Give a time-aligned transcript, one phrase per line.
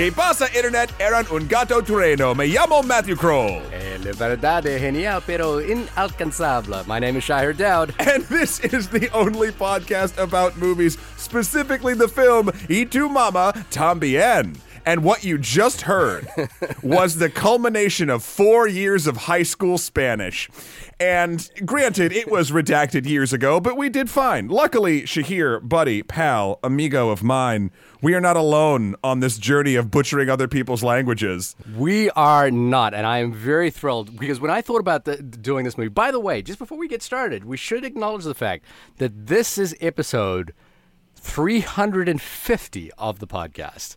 [0.00, 0.94] Que pasa, Internet?
[0.98, 2.34] Eran un gato terreno.
[2.34, 3.60] Me llamo Matthew Kroll.
[4.02, 6.86] La verdad es genial, pero inalcanzable.
[6.86, 7.92] My name is Shahir Dowd.
[7.98, 14.56] And this is the only podcast about movies, specifically the film Y Tu Mama Tambien.
[14.86, 16.28] And what you just heard
[16.82, 20.48] was the culmination of four years of high school Spanish.
[20.98, 24.48] And granted, it was redacted years ago, but we did fine.
[24.48, 27.70] Luckily, Shahir, buddy, pal, amigo of mine,
[28.02, 31.56] we are not alone on this journey of butchering other people's languages.
[31.76, 35.64] We are not, and I am very thrilled because when I thought about the, doing
[35.64, 38.64] this movie, by the way, just before we get started, we should acknowledge the fact
[38.98, 40.54] that this is episode
[41.16, 43.96] 350 of the podcast.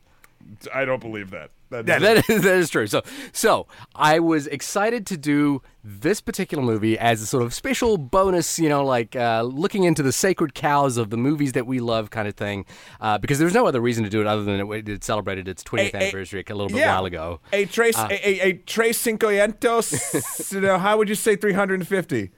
[0.74, 1.52] I don't believe that.
[1.70, 2.88] that Yeah, that is, that is true.
[2.88, 7.98] So, so I was excited to do this particular movie as a sort of special
[7.98, 11.80] bonus, you know, like uh, looking into the sacred cows of the movies that we
[11.80, 12.66] love, kind of thing.
[13.02, 15.64] Uh, because there's no other reason to do it other than it, it celebrated its
[15.64, 16.96] 20th A- a- anniversary a little bit yeah.
[16.96, 17.40] while ago.
[17.52, 20.52] A trace, a, a, a tres cincuentos.
[20.54, 22.32] you know, how would you say 350?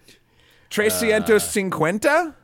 [0.69, 2.35] Trescientos cincuenta?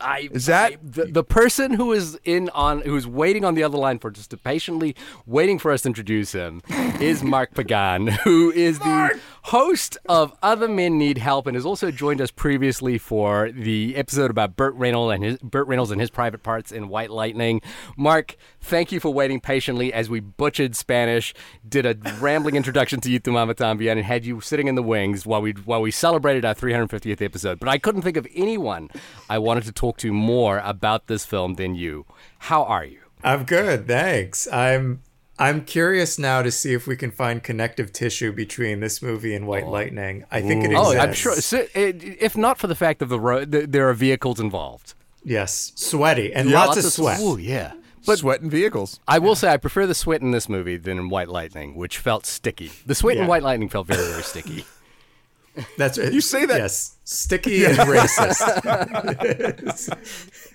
[0.00, 3.62] I Is that- I- the, the person who is in on who's waiting on the
[3.62, 4.94] other line for just to patiently
[5.26, 6.62] waiting for us to introduce him
[7.00, 11.90] is Mark Pagán, who is the host of Other Men Need Help and has also
[11.90, 16.08] joined us previously for the episode about Burt Reynolds and his Burt Reynolds and his
[16.08, 17.60] private parts in White Lightning.
[17.94, 21.34] Mark, thank you for waiting patiently as we butchered Spanish,
[21.68, 24.82] did a rambling introduction to Y Tu Mama Tambien, and had you sitting in the
[24.82, 27.60] wings while we while we celebrated our 350th episode.
[27.60, 28.88] But I couldn't think of anyone
[29.28, 32.06] I wanted to talk to more about this film than you.
[32.38, 33.00] How are you?
[33.22, 34.48] I'm good, thanks.
[34.50, 35.02] I'm
[35.38, 39.46] I'm curious now to see if we can find connective tissue between this movie and
[39.46, 39.70] White oh.
[39.70, 40.24] Lightning.
[40.30, 40.94] I think it exists.
[40.94, 41.34] Oh, I'm sure.
[41.36, 44.94] So, it, if not for the fact of the road, th- there are vehicles involved.
[45.24, 47.18] Yes, sweaty and Yeah, lots, of sweat.
[47.20, 47.72] Oh yeah.
[48.06, 49.00] But sweat and vehicles.
[49.08, 51.96] I will say I prefer the sweat in this movie than in White Lightning, which
[51.96, 52.70] felt sticky.
[52.84, 54.66] The sweat in White Lightning felt very, very sticky.
[55.78, 56.12] That's right.
[56.12, 58.40] You say that- Yes, sticky and racist.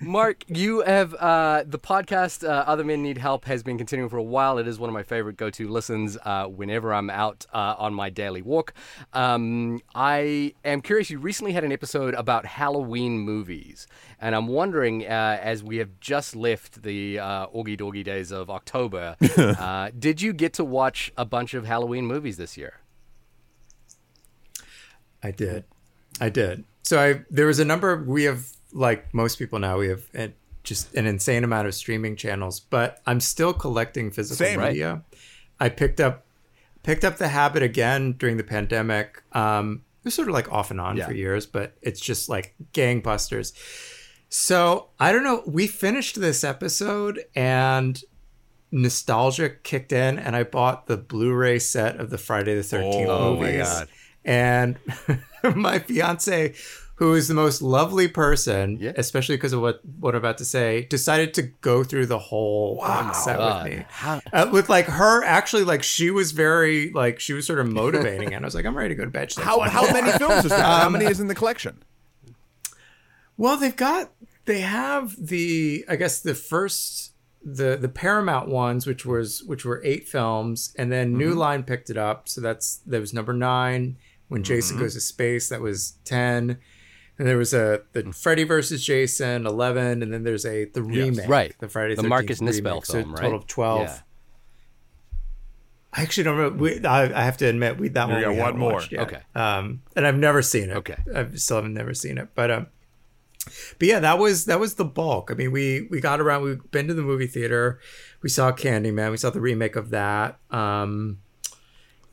[0.02, 4.16] Mark, you have uh, the podcast uh, "Other Men Need Help" has been continuing for
[4.16, 4.58] a while.
[4.58, 8.08] It is one of my favorite go-to listens uh, whenever I'm out uh, on my
[8.10, 8.72] daily walk.
[9.12, 11.10] Um, I am curious.
[11.10, 13.86] You recently had an episode about Halloween movies,
[14.20, 18.48] and I'm wondering, uh, as we have just left the uh, Augie Doggy days of
[18.50, 22.79] October, uh, did you get to watch a bunch of Halloween movies this year?
[25.22, 25.64] I did.
[26.20, 26.64] I did.
[26.82, 30.28] So I there was a number we have like most people now we have uh,
[30.64, 34.58] just an insane amount of streaming channels, but I'm still collecting physical Same.
[34.58, 34.68] Right.
[34.72, 35.02] media.
[35.58, 36.24] I picked up
[36.82, 39.22] picked up the habit again during the pandemic.
[39.32, 41.06] Um it was sort of like off and on Yeah.
[41.06, 43.52] for years, but it's just like gangbusters.
[44.30, 45.42] So I don't know.
[45.46, 48.02] We finished this episode and
[48.72, 53.34] nostalgia kicked in, and I bought the Blu-ray set of the Friday the Thirteenth Oh,
[53.36, 53.68] my movies.
[53.68, 53.88] God.
[54.24, 54.78] And
[55.56, 56.54] my fiance,
[56.96, 58.92] who is the most lovely person, Yeah.
[58.96, 62.76] especially because of what what I'm about to say, decided to go through the whole
[62.80, 63.64] like, set God.
[63.68, 63.84] with me.
[63.88, 67.66] How- Uh, with like her, actually, like she was very like she was sort of
[67.72, 69.32] motivating, and I was like, I'm ready to go to bed.
[69.36, 70.60] Like, How, how many films is that?
[70.82, 71.82] how many is in the collection?
[73.36, 74.10] Well, they've got
[74.44, 79.80] they have the I guess the first the the Paramount ones, which was which were
[79.84, 82.28] eight films, and then New Line picked it up.
[82.28, 83.96] So that's that was number nine.
[84.30, 86.56] When Jason Goes to Space, that was ten.
[87.18, 91.28] And there was a the Freddy versus Jason, eleven, and then there's a the remake,
[91.28, 91.54] Right.
[91.60, 93.82] The Friday The 13th Marcus Nispel remake, so film, a total of twelve.
[93.88, 93.98] Yeah.
[95.92, 96.62] I actually don't remember.
[96.62, 98.72] We, I, I have to admit, we that You one got we one more.
[98.74, 99.00] watched yet.
[99.02, 99.18] Okay.
[99.34, 100.76] Um, and I've never seen it.
[100.76, 100.96] Okay.
[101.14, 102.66] I still haven't never seen it, but um,
[103.78, 105.30] but yeah, that was that was the bulk.
[105.32, 106.44] I mean, we we got around.
[106.44, 107.80] We've been to the movie theater.
[108.22, 109.10] We saw Candyman.
[109.10, 110.38] We saw the remake of that.
[110.50, 111.18] Um,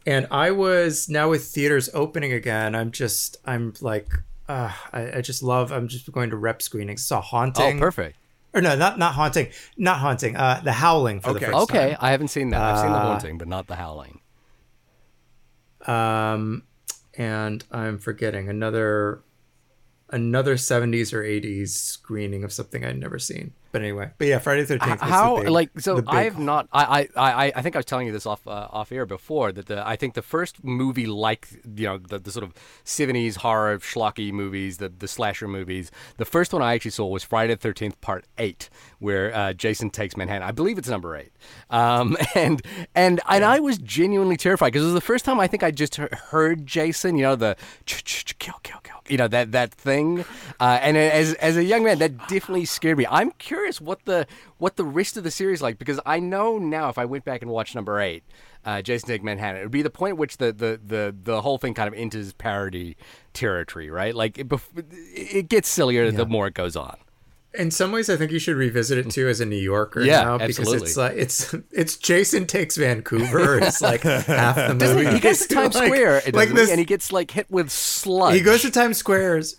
[0.07, 2.73] and I was now with theaters opening again.
[2.73, 4.07] I'm just I'm like.
[4.49, 5.73] Uh, I, I just love.
[5.73, 7.05] I'm just going to rep screenings.
[7.05, 7.75] Saw Haunting.
[7.77, 8.15] Oh, perfect.
[8.53, 9.49] Or no, not not Haunting.
[9.77, 10.37] Not Haunting.
[10.37, 11.39] Uh, The Howling for Okay.
[11.39, 11.97] the first Okay, time.
[11.99, 12.61] I haven't seen that.
[12.61, 14.21] I've seen The Uh, Haunting, but not The Howling.
[15.85, 16.63] um
[17.17, 19.21] and i'm forgetting another
[20.09, 24.63] another 70s or 80s screening of something i'd never seen but anyway but yeah friday
[24.63, 26.03] the 13th was the How big- like so?
[26.07, 26.67] I have not.
[26.71, 29.51] I, I I I think I was telling you this off uh, off air before
[29.51, 32.53] that the I think the first movie like you know the, the sort of
[32.83, 35.91] seventies horror schlocky movies, the the slasher movies.
[36.17, 38.69] The first one I actually saw was Friday the Thirteenth Part Eight,
[38.99, 40.43] where uh, Jason takes Manhattan.
[40.43, 41.31] I believe it's number eight.
[41.69, 42.61] Um, and
[42.95, 45.71] and and I was genuinely terrified because it was the first time I think I
[45.71, 47.17] just heard Jason.
[47.17, 49.01] You know the kill kill kill.
[49.07, 50.25] You know that that thing.
[50.59, 53.05] Uh, and as as a young man, that definitely scared me.
[53.09, 53.66] I'm curious.
[53.67, 54.25] Curious what the
[54.57, 57.41] what the rest of the series like because I know now if I went back
[57.41, 58.23] and watched number eight,
[58.65, 61.41] uh, Jason Take Manhattan, it would be the point at which the, the the the
[61.41, 62.95] whole thing kind of enters parody
[63.33, 64.15] territory, right?
[64.15, 64.47] Like it,
[65.13, 66.97] it gets sillier the more it goes on.
[67.53, 70.21] In some ways, I think you should revisit it too as a New Yorker Yeah,
[70.23, 70.87] now because absolutely.
[70.89, 73.57] it's like it's it's Jason takes Vancouver.
[73.59, 75.09] It's like half the movie.
[75.13, 75.19] he?
[75.19, 78.35] Goes to Times Like- Square, like this, and he gets like hit with sludge.
[78.35, 79.57] He goes to Times Squares.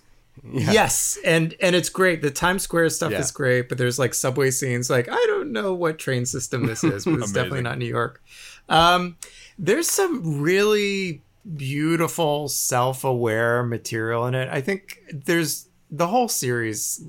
[0.53, 2.23] Yes, and and it's great.
[2.23, 3.21] The Times Square stuff Yeah.
[3.21, 4.89] is great, but there's like subway scenes.
[4.91, 8.23] Like I don't know what train system this is, but it's definitely not New York.
[8.69, 9.17] Um,
[9.59, 11.23] there's some really
[11.57, 14.49] beautiful self-aware material in it.
[14.51, 17.03] I think there's the whole series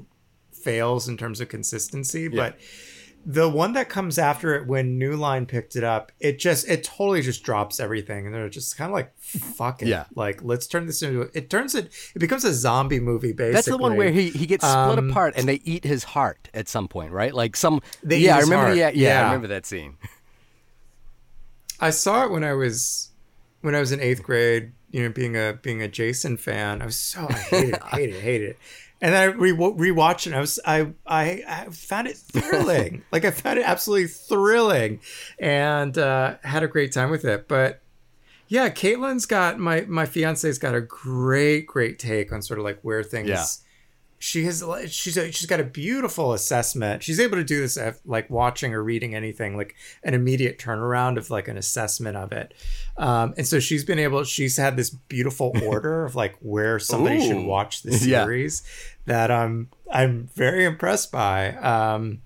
[0.51, 2.57] fails in terms of consistency, but
[3.31, 6.83] the one that comes after it when New Line picked it up, it just it
[6.83, 10.05] totally just drops everything, and they're just kind of like, "Fuck it, Yeah.
[10.15, 13.31] like let's turn this into." It turns it, it becomes a zombie movie.
[13.31, 16.03] Basically, That's the one where he, he gets split Um, apart and they eat his
[16.03, 17.31] heart at some point, right?
[17.31, 17.83] Like some.
[18.01, 18.65] They eat yeah, I his remember.
[18.65, 18.77] heart.
[18.77, 19.97] Yeah, yeah, I remember that scene.
[21.79, 23.11] I saw it when I was
[23.61, 24.71] when I was in eighth grade.
[24.91, 28.15] You know, being a being a Jason fan, I was so I hated it, hated
[28.15, 28.59] it, hated it.
[29.01, 30.27] And then I re- rewatched it.
[30.27, 33.03] And I was I, I I found it thrilling.
[33.11, 34.99] like I found it absolutely thrilling,
[35.39, 37.47] and uh, had a great time with it.
[37.47, 37.81] But
[38.47, 42.79] yeah, Caitlin's got my my fiance's got a great great take on sort of like
[42.81, 43.29] where things.
[43.29, 43.45] Yeah.
[44.21, 47.03] She has she's a, she's got a beautiful assessment.
[47.03, 51.17] She's able to do this at, like watching or reading anything, like an immediate turnaround
[51.17, 52.53] of like an assessment of it.
[52.97, 54.25] Um, and so she's been able.
[54.25, 58.25] She's had this beautiful order of like where somebody should watch the Yeah.
[58.25, 58.61] series
[59.05, 61.53] that I'm I'm very impressed by.
[61.55, 62.21] Um,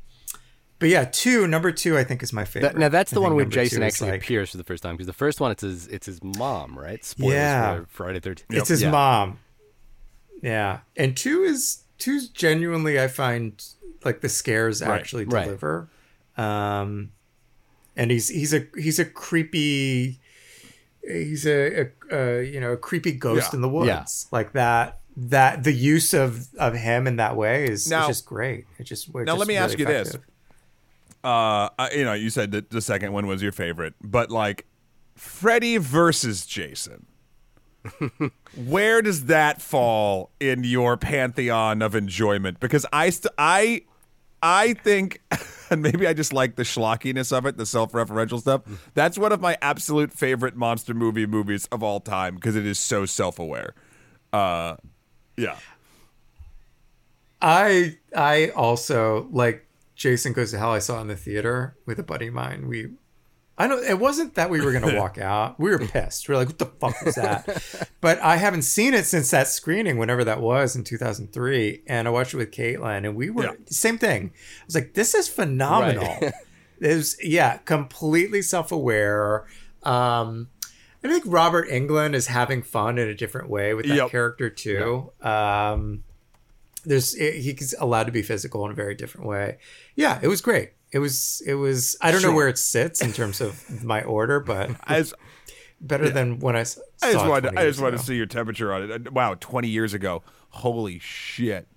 [0.80, 2.74] but yeah, two number two I think is my favorite.
[2.74, 5.06] That, now that's the one where Jason actually like- appears for the first time because
[5.08, 7.06] the first one it's his it's his mom, right?
[7.06, 7.76] Spoilers Yeah.
[7.82, 8.50] for Friday Thirteenth.
[8.60, 9.38] It's his mom.
[10.42, 13.64] Yeah, and two is two's genuinely I find
[14.04, 15.46] like the scares actually right.
[15.46, 15.88] deliver.
[16.38, 17.12] Um,
[17.96, 20.20] and he's he's a he's a creepy.
[21.08, 23.58] He's a, a, a you know a creepy ghost Yeah.
[23.58, 24.06] in the woods Yeah.
[24.38, 25.00] like that.
[25.16, 28.66] That the use of of him in that way is, Now- just great.
[28.80, 30.18] It just Now, let just me ask really you this.
[31.24, 34.66] Uh, you know, you said that the second one was your favorite, but like
[35.16, 37.06] Freddy versus Jason.
[38.56, 42.60] Where does that fall in your pantheon of enjoyment?
[42.60, 43.82] Because I st- I
[44.42, 45.22] I think
[45.70, 48.62] and maybe I just like the schlockiness of it, the self-referential stuff.
[48.94, 52.80] That's one of my absolute favorite monster movie movies of all time because it is
[52.80, 53.74] so self-aware.
[54.32, 54.76] Uh
[55.38, 55.58] yeah.
[57.42, 60.72] I I also like Jason Goes to Hell.
[60.72, 62.68] I saw in the theater with a buddy of mine.
[62.68, 62.92] We,
[63.58, 63.84] I don't.
[63.86, 65.60] It wasn't that we were gonna walk out.
[65.60, 66.28] We were pissed.
[66.28, 69.48] We were like, "What the fuck was that?" but I haven't seen it since that
[69.48, 73.44] screening, whenever that was in 2003, and I watched it with Caitlin, and we were
[73.44, 73.52] Yeah.
[73.68, 74.32] same thing.
[74.34, 76.34] I was like, "This is phenomenal." Right.
[76.82, 79.46] it was yeah, completely self-aware.
[79.84, 80.50] Um,
[81.04, 84.10] I think Robert Englund is having fun in a different way with that Yep.
[84.10, 85.12] character too.
[85.22, 86.04] Um,
[86.86, 89.58] there's he's allowed to be physical in a very different way.
[89.96, 90.72] Yeah, it was great.
[90.94, 94.40] It was it was I don't know where it sits in terms of my order,
[94.40, 95.16] but I just,
[95.82, 97.98] better than when I s- saw I just it wanted 20 I just years wanted
[97.98, 99.12] to see your temperature on it.
[99.12, 100.22] Wow, 20 years ago.
[100.50, 101.68] Holy shit.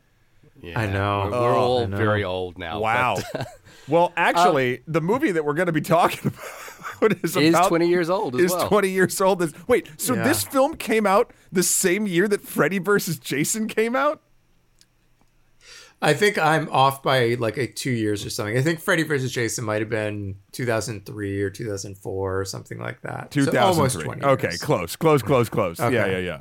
[0.62, 1.28] Yeah, I know.
[1.30, 1.96] We're, we're Oh, all know.
[1.96, 2.80] very old now.
[2.80, 3.16] Wow.
[3.32, 3.46] but,
[3.88, 6.30] well, uh, actually, the movie that we're going to be talking
[7.00, 8.68] about is, is about 20 years old as is well.
[8.68, 9.38] 20 years old.
[9.40, 10.24] This- Wait, so Yeah.
[10.24, 14.22] this film came out the same year that Freddy versus Jason came out?
[16.06, 18.56] I think I'm off by like a two years or something.
[18.56, 19.32] I think Freddy vs.
[19.32, 23.34] Jason might have been 2003 or 2004 or something like that.
[23.34, 23.58] So 2003.
[23.60, 24.22] almost 20.
[24.24, 24.62] okay, years.
[24.62, 25.78] close, close, close, close.
[25.80, 26.24] Yeah, Okay.
[26.24, 26.40] yeah,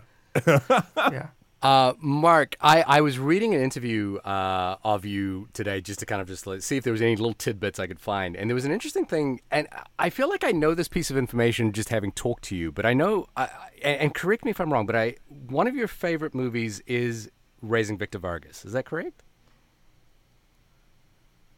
[0.68, 0.82] yeah.
[1.12, 1.28] yeah.
[1.62, 6.22] Uh, Mark, I, I was reading an interview uh, of you today just to kind
[6.22, 8.66] of just see if there was any little tidbits I could find, and there was
[8.66, 9.68] an interesting thing, and
[9.98, 12.86] I feel like I know this piece of information just having talked to you, but
[12.86, 13.50] I know, I, I-
[13.82, 15.16] and, and correct me if I'm wrong, but I
[15.50, 17.32] one of your favorite movies is
[17.64, 18.64] Raising Victor Vargas.
[18.64, 19.24] Is that correct?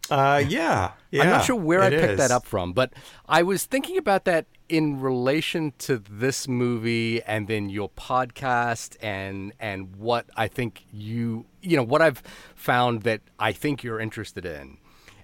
[0.09, 0.91] Uh, yeah.
[1.11, 1.23] Yeah.
[1.23, 2.17] I'm not sure where I picked is.
[2.17, 2.93] that up from, but
[3.27, 9.53] I was thinking about that in relation to this movie and then your podcast and
[9.59, 12.21] and what I think you you know what I've
[12.55, 14.77] found that I think you're interested in.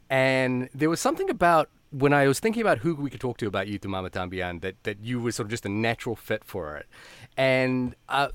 [0.09, 3.47] And there was something about when I was thinking about who we could talk to
[3.47, 6.43] about Y Tu Mama Tambien that that you were sort of just a natural fit
[6.43, 6.87] for it.
[7.37, 8.29] And uh,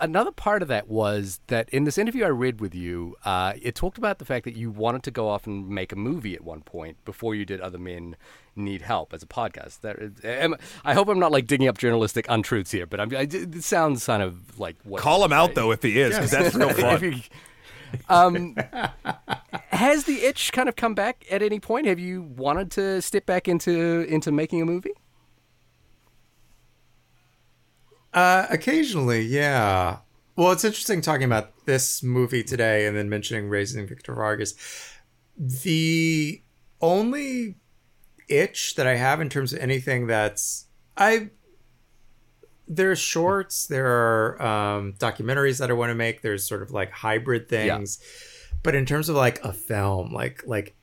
[0.00, 3.74] another part of that was that in this interview I read with you, uh, it
[3.74, 6.42] talked about the fact that you wanted to go off and make a movie at
[6.42, 8.16] one point before you did Other Men
[8.56, 9.80] Need Help as a podcast.
[9.80, 13.28] That am- I hope I'm not like digging up journalistic untruths here, but I'm, I,
[13.30, 16.54] it sounds kind of like what Call him out, though, if he is, because that's
[16.56, 17.22] real fun.
[18.08, 18.56] Um,
[19.68, 21.86] has the itch kind of come back at any point?
[21.86, 24.92] Have you wanted to step back into into making a movie?
[28.12, 29.98] Uh, occasionally, yeah.
[30.36, 34.54] Well, it's interesting talking about this movie today and then mentioning Raising Victor Vargas.
[35.36, 36.42] The
[36.80, 37.56] only
[38.28, 41.30] itch that I have in terms of anything that's I
[42.68, 46.22] there's shorts, there are um, documentaries that I want to make.
[46.22, 48.58] There's sort of like hybrid things, yeah.
[48.62, 50.76] but in terms of like a film, like like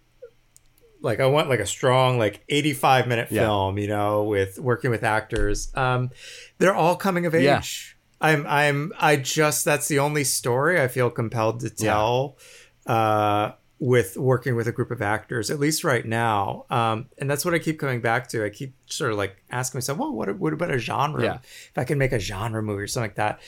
[1.07, 3.41] like I want like a strong like 85 minute yeah.
[3.41, 5.71] film, you know, with working with actors.
[5.73, 6.11] Um,
[6.59, 7.43] they're all coming of age.
[7.43, 8.27] Yeah.
[8.29, 12.37] I'm I'm I just that's the only story I feel compelled to tell.
[12.85, 16.65] Uh, with working with a group of actors, at least right now.
[16.69, 18.43] Um, and that's what I keep coming back to.
[18.43, 21.23] I keep sort of like asking myself, well, what, what about a genre?
[21.23, 21.37] Yeah.
[21.43, 23.39] If I can make a genre movie or something like that.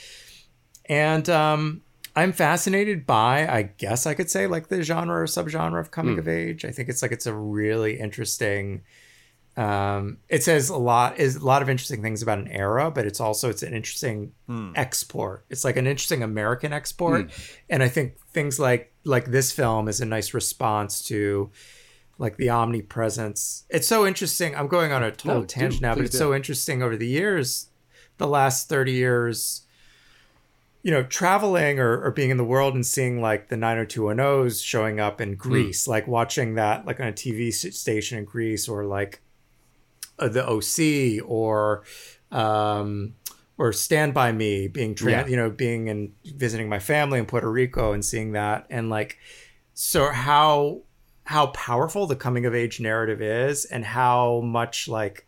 [0.86, 1.82] And um,
[2.16, 6.16] I'm fascinated by, I guess I could say, like the genre or subgenre of coming
[6.16, 6.20] mm.
[6.20, 6.64] of age.
[6.64, 8.82] I think it's like it's a really interesting
[9.56, 13.04] um, it says a lot is a lot of interesting things about an era, but
[13.04, 14.72] it's also it's an interesting mm.
[14.76, 15.44] export.
[15.50, 17.56] It's like an interesting American export, mm.
[17.68, 21.50] and I think things like like this film is a nice response to
[22.18, 23.64] like the omnipresence.
[23.68, 24.54] It's so interesting.
[24.54, 26.18] I'm going on a total no, tangent do, now, but it's do.
[26.18, 27.70] so interesting over the years,
[28.18, 29.62] the last 30 years,
[30.82, 34.98] you know, traveling or, or being in the world and seeing like the 90210s showing
[34.98, 35.34] up in hmm.
[35.34, 35.88] Greece, mm.
[35.88, 39.20] like watching that like on a TV station in Greece or like
[40.18, 41.82] uh, the OC or
[42.30, 43.14] um,
[43.58, 45.26] or Stand by Me, being tra- yeah.
[45.26, 49.18] you know being and visiting my family in Puerto Rico and seeing that and like
[49.74, 50.82] so how
[51.24, 55.26] how powerful the coming of age narrative is and how much like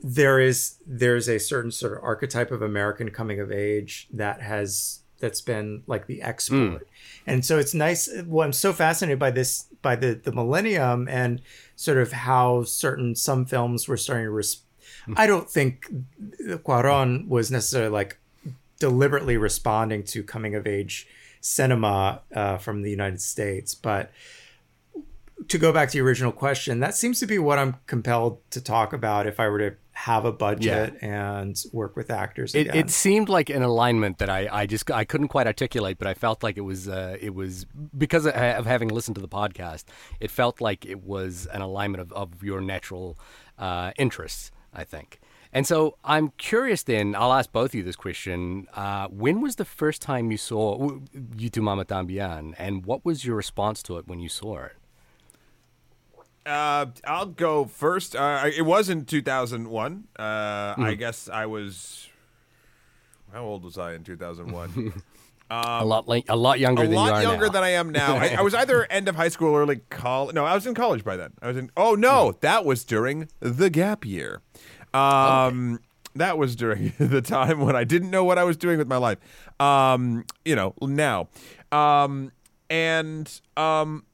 [0.00, 5.00] there is there's a certain sort of archetype of American coming of age that has
[5.18, 6.86] that's been like the export.
[6.86, 6.90] Mm.
[7.26, 8.08] And so it's nice.
[8.26, 11.42] Well, I'm so fascinated by this by the the millennium and
[11.76, 14.30] sort of how certain some films were starting to.
[14.30, 14.62] Res-
[15.06, 15.14] mm.
[15.16, 15.92] I don't think
[16.40, 18.18] Cuarón was necessarily like
[18.78, 21.08] deliberately responding to coming of age
[21.40, 24.12] cinema uh, from the United States, but
[25.48, 28.60] to go back to the original question, that seems to be what I'm compelled to
[28.60, 31.40] talk about if I were to have a budget yeah.
[31.40, 32.54] and work with actors.
[32.54, 36.06] It, it, seemed like an alignment that I, I just I couldn't quite articulate, but
[36.06, 39.84] I felt like it was uh, it was because of having listened to the podcast.
[40.20, 43.18] It felt like it was an alignment of, of your natural
[43.58, 44.52] uh, interests.
[44.72, 45.20] I think.
[45.52, 48.68] And so I'm curious then, I'll ask both of you this question.
[48.74, 50.76] Uh, when was the first time you saw
[51.38, 54.77] Y Tu Mama Tambien, and what was your response to it when you saw it?
[56.48, 58.16] Uh, I'll go first.
[58.16, 60.08] Uh, it was in 2001.
[60.16, 60.84] Uh, mm.
[60.84, 62.08] I guess I was.
[63.32, 65.02] How old was I in 2001?
[65.50, 66.82] Um, a lot like a lot younger.
[66.82, 67.52] A lot younger now.
[67.52, 68.16] than I am now.
[68.16, 70.34] I, I, was either end of high school, or early college.
[70.34, 71.32] No, I was in college by then.
[71.40, 71.70] I was in.
[71.74, 72.40] Oh no, mm.
[72.40, 74.42] that was during the gap year.
[74.92, 75.82] Um, okay.
[76.16, 78.98] that was during the time when I didn't know what I was doing with my
[78.98, 79.16] life.
[79.58, 81.28] Um, you know, now,
[81.72, 82.30] um,
[82.68, 84.04] and um,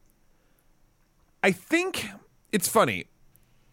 [1.43, 2.11] I think
[2.55, 3.07] it's funny.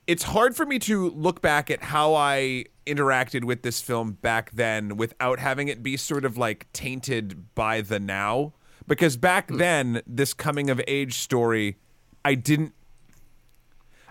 [0.07, 4.49] It's hard for me to look back at how I interacted with this film back
[4.51, 8.53] then without having it be sort of like tainted by the now.
[8.87, 9.59] Because back mm.
[9.59, 11.77] then, this coming of age story,
[12.25, 12.73] I didn't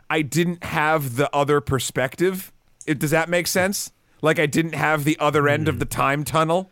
[0.09, 2.53] I didn't have the other perspective.
[2.87, 3.91] It, does that make sense?
[4.23, 6.71] Like I didn't have the other end of the time tunnel.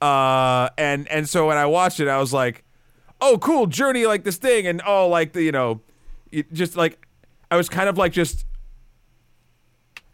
[0.00, 2.62] Uh, and and so when I watched it, I was like,
[3.20, 5.80] "Oh, cool journey, like this thing," and oh, like the you know,
[6.52, 7.03] just like
[7.54, 8.44] I was kind of like just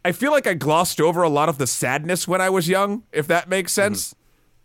[0.04, 3.04] I feel like I glossed over a lot of the sadness when I was young,
[3.12, 3.94] if that makes mm-hmm.
[3.94, 4.14] sense.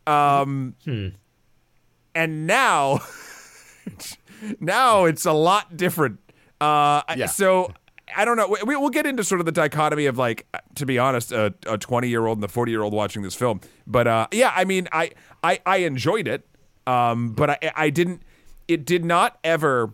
[0.05, 0.13] Mm-hmm.
[0.13, 1.07] Um, hmm.
[2.13, 2.99] and now,
[4.59, 6.19] now it's a lot different.
[6.59, 7.25] Uh, yeah.
[7.27, 7.71] So
[8.15, 8.55] I don't know.
[8.65, 12.09] We, will get into sort of the dichotomy of like, to be honest, a 20
[12.09, 13.61] year old and the 40 year old watching this film.
[13.87, 15.11] But uh, yeah, I mean, I
[15.43, 16.45] I, I enjoyed it,
[16.85, 18.21] um, but I I didn't.
[18.67, 19.93] It did not ever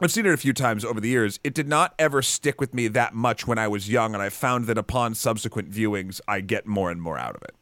[0.00, 1.40] I've seen it a few times over the years.
[1.42, 4.28] It did not ever stick with me that much when I was young, and I
[4.28, 7.54] found that upon subsequent viewings, I get more and more out of it.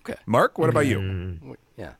[0.00, 0.20] Okay.
[0.26, 0.98] Mark, what about you?
[0.98, 1.56] Mm.
[1.76, 1.92] Yeah.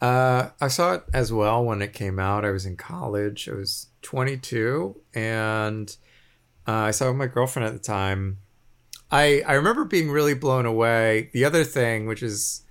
[0.00, 2.44] Uh, I saw it as well when it came out.
[2.44, 3.48] I was in college.
[3.48, 5.94] I was 22, and
[6.66, 8.38] uh, I saw it with my girlfriend at the time.
[9.10, 11.30] I I remember being really blown away.
[11.32, 12.62] The other thing, which is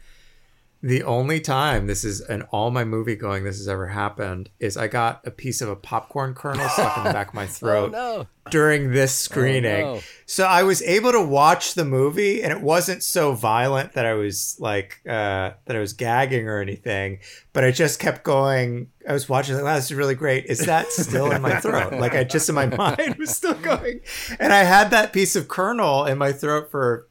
[0.81, 4.77] The only time this is in all my movie going this has ever happened is
[4.77, 7.91] I got a piece of a popcorn kernel stuck in the back of my throat
[7.91, 8.27] no.
[8.49, 9.81] during this screening.
[9.81, 9.99] no.
[10.25, 14.13] So I was able to watch the movie and it wasn't so violent that I
[14.13, 17.19] was like uh that I was gagging or anything,
[17.51, 18.89] but I just kept going.
[19.05, 20.45] I was watching like, wow, this is really great.
[20.45, 21.91] Is that still in my throat?
[21.91, 23.99] Like I just in my mind was still going.
[24.39, 27.08] And I had that piece of kernel in my throat for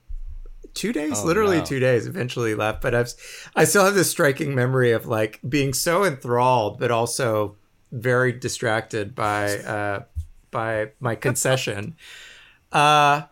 [0.74, 1.64] two days, Oh, literally no.
[1.64, 2.80] two days, eventually left.
[2.80, 3.12] But I've,
[3.56, 7.56] I still have this striking memory of like being so enthralled, but also
[7.92, 10.02] very distracted by, uh,
[10.50, 11.96] by my concession.
[12.72, 13.22] uh,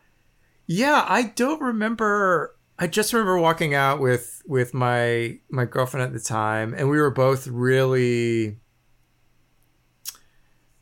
[0.66, 2.56] yeah, I don't remember.
[2.78, 6.98] I just remember walking out with with my my girlfriend at the time, and we
[7.00, 8.58] were both really.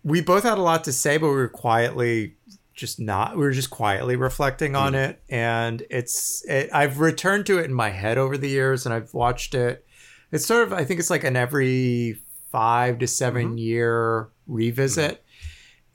[0.03, 2.37] We both had a lot to say, but we were quietly
[2.75, 3.37] just not.
[3.37, 6.45] We were just quietly reflecting on it, and it's.
[6.47, 9.87] It, I've returned to it in my head over the years, and I've watched it.
[10.33, 10.73] It's sort of.
[10.73, 15.25] I think it's like an every five to 7 year revisit,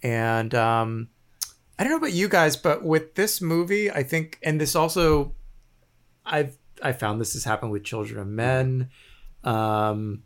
[0.03, 1.09] and um,
[1.77, 5.35] I don't know about you guys, but with this movie, I think, and this also,
[6.25, 8.89] I've I found this has happened with Children of Men.
[9.43, 10.23] Um,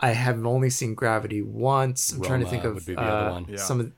[0.00, 2.12] I have only seen Gravity once.
[2.12, 3.46] I'm trying to think of would be the other uh, one.
[3.48, 3.56] Yeah.
[3.56, 3.92] some of.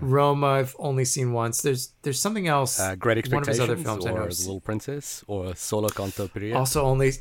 [0.00, 1.62] Roma, I've only seen once.
[1.62, 2.78] There's there's something else.
[2.78, 4.16] Uh, Great one of his Expectations, other films I know.
[4.24, 6.56] or The Little Princess, or Solo con tu pareja.
[6.56, 7.12] Also, only.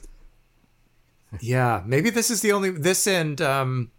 [1.41, 3.91] Yeah, maybe this is the only this and um,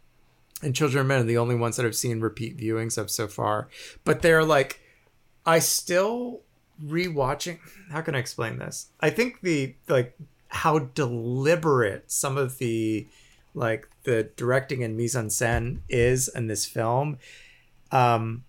[0.62, 3.28] and Children of Men are the only ones that I've seen repeat viewings of so
[3.28, 3.68] far.
[4.04, 4.80] But they're like,
[5.45, 6.40] I still
[6.85, 7.59] rewatching.
[7.90, 8.88] How can I explain this?
[9.00, 10.16] I think the like
[10.49, 13.06] how deliberate some of the
[13.54, 17.18] like the directing and mise en scène is in this film.
[17.92, 18.45] Um,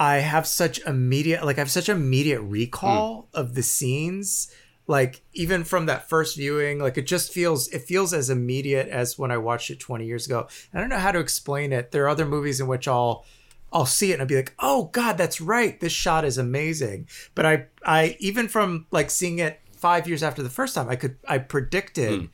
[0.00, 3.38] I have such immediate like I have such immediate recall mm.
[3.38, 4.50] of the scenes
[4.86, 9.18] like even from that first viewing like it just feels it feels as immediate as
[9.18, 10.46] when I watched it 20 years ago.
[10.72, 11.90] I don't know how to explain it.
[11.90, 13.24] There are other movies in which I'll
[13.72, 15.78] I'll see it and I'll be like, "Oh god, that's right.
[15.78, 20.44] This shot is amazing." But I I even from like seeing it 5 years after
[20.44, 22.28] the first time, I could I predicted mm.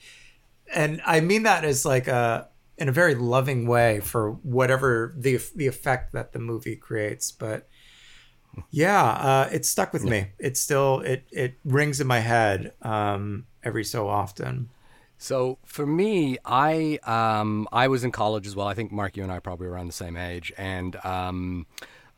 [0.73, 5.41] and I mean that as like a in a very loving way for whatever the
[5.55, 7.31] the effect that the movie creates.
[7.31, 7.69] But
[8.71, 10.29] yeah, uh, it stuck with me.
[10.39, 14.71] It still it it rings in my head um, every so often.
[15.19, 18.67] So for me, I um, I was in college as well.
[18.67, 21.67] I think Mark, you and I are probably around the same age, and um,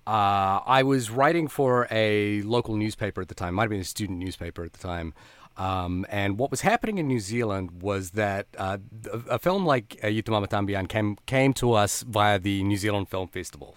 [0.07, 3.55] uh, I was writing for a local newspaper at the time.
[3.55, 5.15] Might have been a student newspaper at the time.
[5.57, 8.79] Um, and what was happening in New Zealand was that uh,
[9.13, 12.63] a, a film like uh, Y Tu Mama Tambien came came to us via the
[12.63, 13.77] New Zealand Film Festival,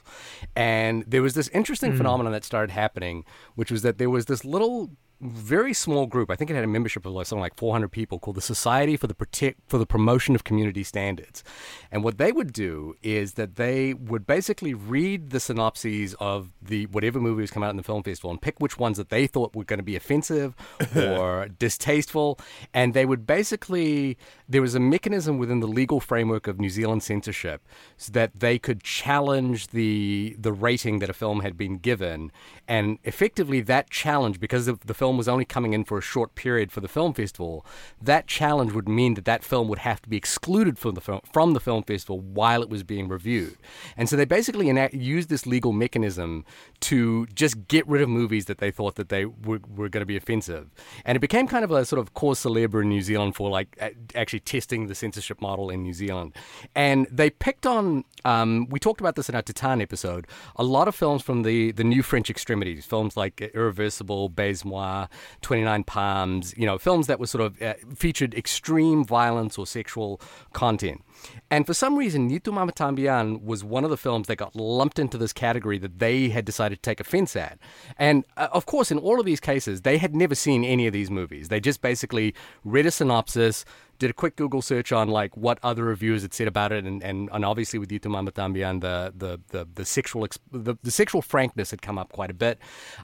[0.55, 3.23] and there was this interesting phenomenon that started happening,
[3.55, 6.32] which was that there was this little very small group.
[6.32, 8.95] I think it had a membership of like something like 400 people called the Society
[8.95, 11.43] for the Protect for the Promotion of Community Standards.
[11.91, 16.86] And what they would do is that they would basically read the synopses of the
[16.88, 19.27] whatever movie was coming out in the film festival and pick which ones that they
[19.27, 20.55] thought were going to be offensive
[20.95, 22.39] or distasteful,
[22.73, 24.17] and they would basically
[24.49, 27.62] there was a mechanism within the legal framework of New Zealand censorship
[27.97, 32.31] so that they could challenge the the rating that a film had been given,
[32.67, 36.71] and effectively that challenge because the film was only coming in for a short period
[36.71, 37.63] for the film festival,
[38.01, 41.21] that challenge would mean that that film would have to be excluded from the film
[41.31, 43.55] from the film festival while it was being reviewed,
[43.95, 46.43] and so they basically enact, used this legal mechanism
[46.79, 50.05] to just get rid of movies that they thought that they were, were going to
[50.07, 50.71] be offensive,
[51.05, 53.77] and it became kind of a sort of cause célèbre in New Zealand for like
[53.79, 53.93] a-
[54.39, 56.34] actually testing the censorship model in New Zealand,
[56.75, 58.04] and they picked on.
[58.25, 60.28] Um, we talked about this in our Titane episode.
[60.56, 65.08] A lot of films from the the new French extremities, films like Irreversible, Baise Moi,
[65.41, 69.65] Twenty Nine Palms, you know, films that were sort of uh, featured extreme violence or
[69.65, 70.19] sexual
[70.54, 71.04] content.
[71.52, 74.56] And for some reason, Y Tu Mama Tambien was one of the films that got
[74.56, 77.58] lumped into this category that they had decided to take offense at.
[77.97, 80.93] And uh, of course, in all of these cases, they had never seen any of
[80.93, 81.49] these movies.
[81.49, 83.65] They just basically read a synopsis,
[83.99, 87.03] did a quick Google search on like what other reviewers had said about it, and,
[87.03, 90.91] and, and obviously with Yitu Mama Tambian, the the the, the sexual ex- the, the
[90.91, 92.57] sexual frankness had come up quite a bit,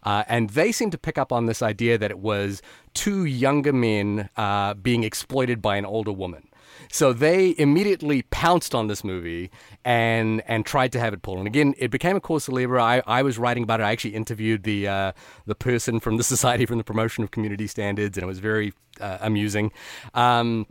[0.03, 2.61] uh, and they seemed to pick up on this idea that it was
[2.93, 6.47] two younger men uh, being exploited by an older woman.
[6.91, 9.51] So they immediately pounced on this movie
[9.83, 11.39] and and tried to have it pulled.
[11.39, 12.79] And again, it became a cause célèbre.
[12.79, 13.83] I, I was writing about it.
[13.83, 15.11] I actually interviewed the uh,
[15.45, 18.73] the person from the Society for the Promotion of Community Standards, and it was very
[18.99, 19.71] uh, amusing.
[20.13, 20.65] Um,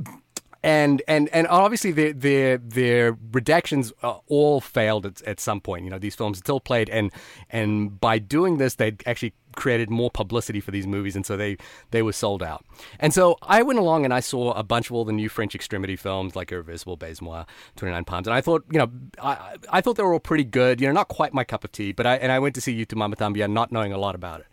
[0.65, 5.85] and and and obviously their their their redactions uh, all failed at, at some point.
[5.85, 7.13] You know, these films still played, and
[7.51, 11.59] and by doing this, they actually created more publicity for these movies, and so they
[11.91, 12.65] they were sold out.
[12.99, 15.55] And so I went along and I saw a bunch of all the new French
[15.55, 17.45] extremity films like Irreversible, Baise-Moi,
[17.77, 18.91] Twenty Nine Palms, and I thought, you know,
[19.23, 20.81] I I thought they were all pretty good.
[20.81, 22.75] You know, not quite my cup of tea, but I and I went to see
[22.75, 24.47] Y Tu Mama Tambien, not knowing a lot about it,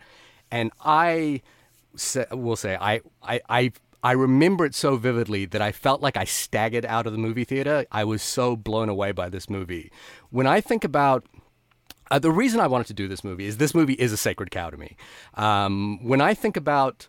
[0.52, 1.42] and I
[2.32, 3.72] will say I I I.
[4.04, 7.44] I remember it so vividly that I felt like I staggered out of the movie
[7.44, 7.86] theater.
[7.92, 9.92] I was so blown away by this movie.
[10.30, 11.26] When I think about
[12.10, 14.52] uh, the reason I wanted to do this movie is this movie is a sacred
[14.52, 14.98] cow to me.
[15.36, 17.08] Um, when I think about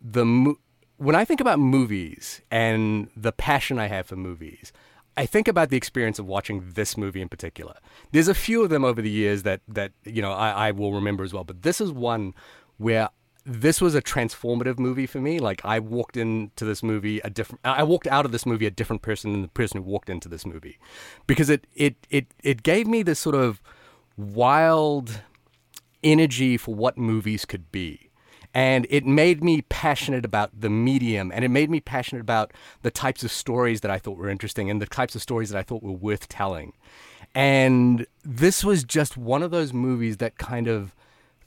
[0.00, 0.58] the mo-
[0.96, 4.72] when I think about movies and the passion I have for movies,
[5.16, 7.74] I think about the experience of watching this movie in particular.
[8.12, 10.92] There's a few of them over the years that that you know I, I will
[10.92, 12.34] remember as well, but this is one
[12.78, 13.10] where
[13.44, 15.38] this was a transformative movie for me.
[15.38, 17.60] Like I walked into this movie a different.
[17.64, 20.28] I walked out of this movie a different person than the person who walked into
[20.28, 20.78] this movie,
[21.26, 23.60] because it it it it gave me this sort of
[24.16, 25.22] wild
[26.04, 28.10] energy for what movies could be.
[28.54, 32.52] And it made me passionate about the medium, and it made me passionate about
[32.82, 35.58] the types of stories that I thought were interesting and the types of stories that
[35.58, 36.74] I thought were worth telling.
[37.34, 40.94] And this was just one of those movies that kind of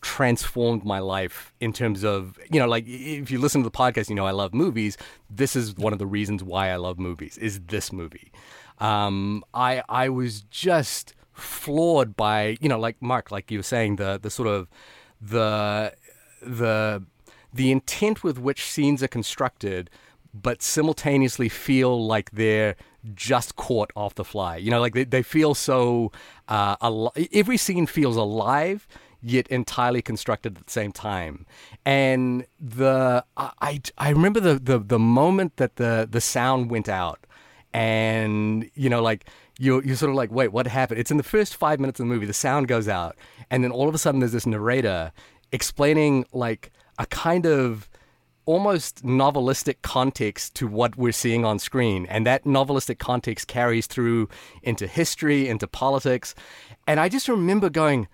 [0.05, 4.07] transformed my life in terms of, you know, like if you listen to the podcast,
[4.07, 4.97] you know, I love movies.
[5.31, 8.31] This is one of the reasons why I love movies, is this movie.
[8.77, 13.97] Um, I, I was just floored by you know like Mark like you were saying
[13.97, 14.69] the the sort of
[15.19, 15.93] the
[16.41, 17.03] the
[17.53, 19.89] the intent with which scenes are constructed
[20.33, 22.77] but simultaneously feel like they're
[23.13, 26.09] just caught off the fly you know like they, they feel so
[26.47, 28.87] uh, al- every scene feels alive
[29.25, 31.45] yet entirely constructed at the same time
[31.85, 37.25] and the I, I remember the, the the moment that the the sound went out
[37.73, 39.25] and you know like
[39.59, 40.99] you you're sort of like, wait, what happened?
[40.99, 42.25] It's in the first five minutes of the movie.
[42.25, 43.15] The sound goes out,
[43.49, 45.11] and then all of a sudden there's this narrator
[45.51, 47.89] explaining like a kind of
[48.45, 54.29] almost novelistic context to what we're seeing on screen, and that novelistic context carries through
[54.63, 56.35] into history, into politics,
[56.87, 58.07] and I just remember going.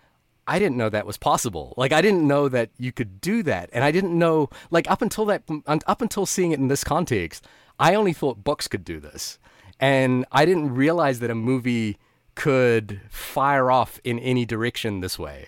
[0.48, 1.74] I didn't know that was possible.
[1.78, 5.02] Like I didn't know that you could do that, and I didn't know like up
[5.02, 7.46] until that up until seeing it in this context,
[7.80, 9.40] I only thought books could do this.
[9.80, 11.98] And I didn't realize that a movie
[12.36, 15.48] could fire off in any direction this way.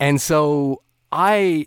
[0.00, 1.66] And so I,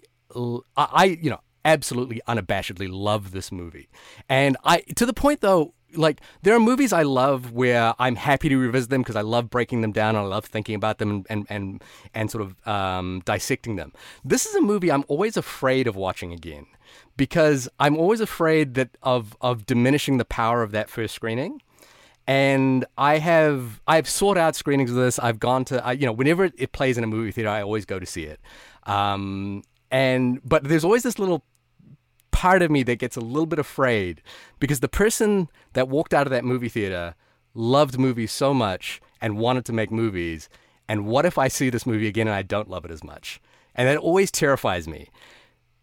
[0.76, 3.90] I, you know, absolutely unabashedly love this movie.
[4.28, 8.50] And I, to the point though, like there are movies I love where I'm happy
[8.50, 11.26] to revisit them because I love breaking them down and I love thinking about them
[11.30, 11.82] and and
[12.14, 13.94] and, sort of um, dissecting them.
[14.24, 16.66] This is a movie I'm always afraid of watching again
[17.18, 21.62] because I'm always afraid that of of diminishing the power of that first screening
[22.28, 25.20] and I have I've sought out screenings of this.
[25.20, 27.86] I've gone to I, you know whenever it plays in a movie theater, I always
[27.86, 28.40] go to see it.
[28.84, 31.44] Um, and but there's always this little
[32.42, 34.20] part of me that gets a little bit afraid
[34.60, 37.14] because the person that walked out of that movie theater
[37.54, 40.50] loved movies so much and wanted to make movies.
[40.90, 43.40] And what if I see this movie again and I don't love it as much?
[43.76, 45.10] And that always terrifies me.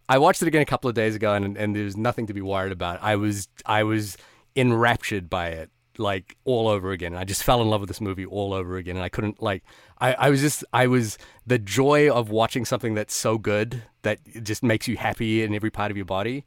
[0.09, 2.40] I watched it again a couple of days ago and, and there's nothing to be
[2.40, 2.99] worried about.
[3.05, 4.16] I was I was
[4.57, 7.12] enraptured by it like all over again.
[7.12, 9.42] And I just fell in love with this movie all over again, and I couldn't
[9.42, 9.62] like.
[10.00, 14.20] I, I was just I was the joy of watching something that's so good that
[14.26, 16.44] it just makes you happy in every part of your body.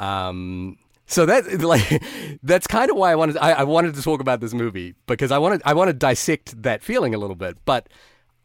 [0.00, 2.02] Um, so that like
[2.42, 5.30] that's kind of why I wanted I, I wanted to talk about this movie because
[5.30, 7.88] I wanted I want to dissect that feeling a little bit, but.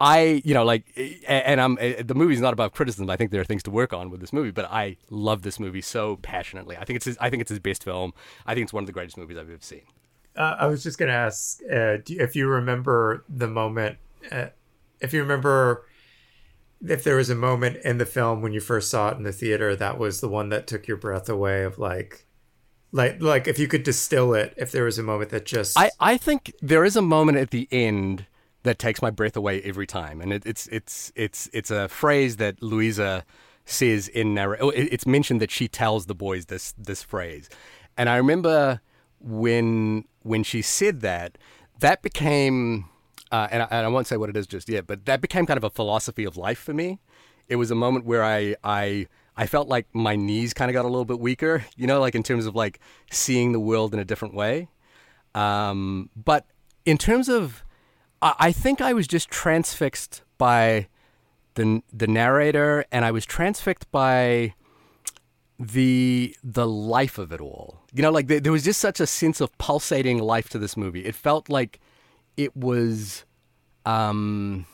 [0.01, 3.09] I, you know, like, eh, eh, and I'm eh, the movie's not about criticism.
[3.09, 5.59] I think there are things to work on with this movie, but I love this
[5.59, 6.77] movie so passionately.
[6.77, 8.13] I think it's his, I think it's his best film.
[8.45, 9.81] I think it's one of the greatest movies I've ever seen
[10.39, 13.97] uh, I was just gonna ask uh, if you remember the moment,
[14.31, 14.47] uh,
[14.99, 15.85] if you remember
[16.87, 19.33] if there was a moment in the film when you first saw it in the
[19.33, 22.25] theater that was the one that took your breath away of like
[22.93, 25.91] like like if you could distill it if there was a moment that just i
[25.99, 28.25] i think there is a moment at the end
[28.63, 32.37] that takes my breath away every time and it, it's it's it's it's a phrase
[32.37, 33.25] that luisa
[33.69, 37.49] says in narration oh, it's mentioned that she tells the boys this this phrase.
[37.97, 38.81] And i remember
[39.19, 41.37] when when she said that,
[41.79, 42.85] that became,
[43.31, 45.45] uh, and, I, and, I, won't say what it is just yet, but that became
[45.45, 46.99] kind of a philosophy of life for me.
[47.47, 50.85] It was a moment where I I I felt like my knees kind of got
[50.85, 52.79] a little bit weaker, you know, like in terms of like
[53.09, 54.67] seeing the world in a different way.
[55.33, 56.45] Um, but
[56.85, 57.63] in terms of,
[58.21, 60.87] I, I think I was just transfixed by
[61.55, 64.53] the the narrator, and I was transfixed by
[65.59, 67.81] the the life of it all.
[67.93, 70.77] You know, like there, there was just such a sense of pulsating life to this
[70.77, 71.05] movie.
[71.05, 71.79] It felt like
[72.37, 73.25] it was.
[73.85, 74.65] Um,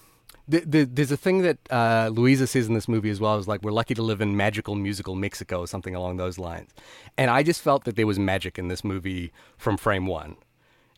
[0.47, 3.37] the, the, there's a thing that uh, Luisa says in this movie as well.
[3.37, 6.69] Is like we're lucky to live in magical musical Mexico or something along those lines.
[7.17, 10.35] And I just felt that there was magic in this movie from frame one.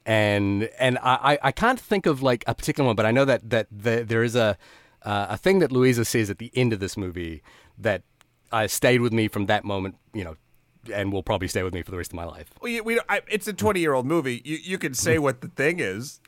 [0.06, 3.24] And and I, I- I can't think of like a particular one, but I know
[3.26, 4.58] that that the, there is a
[5.04, 7.42] uh, a thing that Luisa says at the end of this movie
[7.78, 8.04] that
[8.52, 9.96] uh, stayed with me from that moment.
[10.14, 10.36] You know,
[10.94, 12.50] and will probably stay with me for the rest of my life.
[12.62, 14.42] We, we I, it's a 20 year old movie.
[14.46, 16.20] You, you can say what the thing is.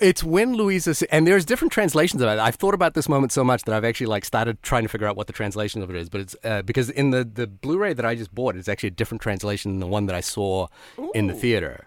[0.00, 2.38] It's when Luisa sa- and there's different translations of it.
[2.38, 5.08] I've thought about this moment so much that I've actually like started trying to figure
[5.08, 6.08] out what the translation of it is.
[6.08, 8.92] But it's uh, because in the the Blu-ray that I just bought, it's actually a
[8.92, 10.68] different translation than the one that I saw
[11.14, 11.86] in the theater.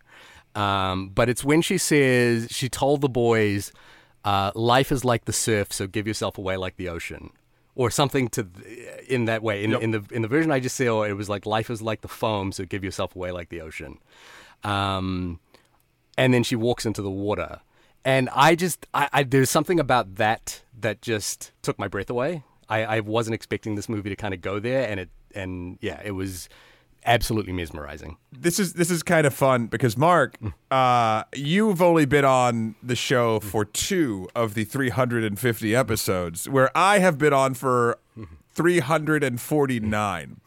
[0.56, 3.72] Um, but it's when she says she told the boys,
[4.26, 7.30] uh, "Life is like the surf, so give yourself away like the ocean."
[7.74, 9.64] Or something to th- in that way.
[9.64, 12.02] In, in the in the version I just saw, it was like life is like
[12.02, 13.98] the foam, so give yourself away like the ocean.
[14.64, 15.40] Um,
[16.18, 17.62] and then she walks into the water
[18.04, 22.44] and i just I, I there's something about that that just took my breath away
[22.70, 26.02] I, I wasn't expecting this movie to kind of go there and it and yeah
[26.04, 26.50] it was
[27.06, 28.18] absolutely mesmerizing.
[28.32, 30.38] This is this is kind of fun because Mark,
[30.70, 37.00] uh, you've only been on the show for two of the 350 episodes, where I
[37.00, 37.98] have been on for
[38.54, 40.42] 349,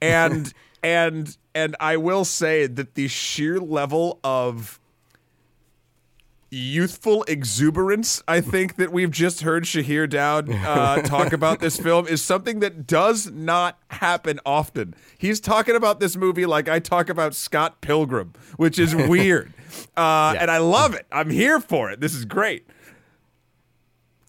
[0.00, 4.80] and and and I will say that the sheer level of
[6.50, 12.06] youthful exuberance I think that we've just heard Shahir Dowd uh, talk about this film
[12.06, 14.94] is something that does not happen often.
[15.18, 19.52] He's talking about this movie like I talk about Scott Pilgrim, which is weird.
[19.96, 21.06] Uh, And I love it.
[21.12, 22.00] I'm here for it.
[22.00, 22.66] This is great.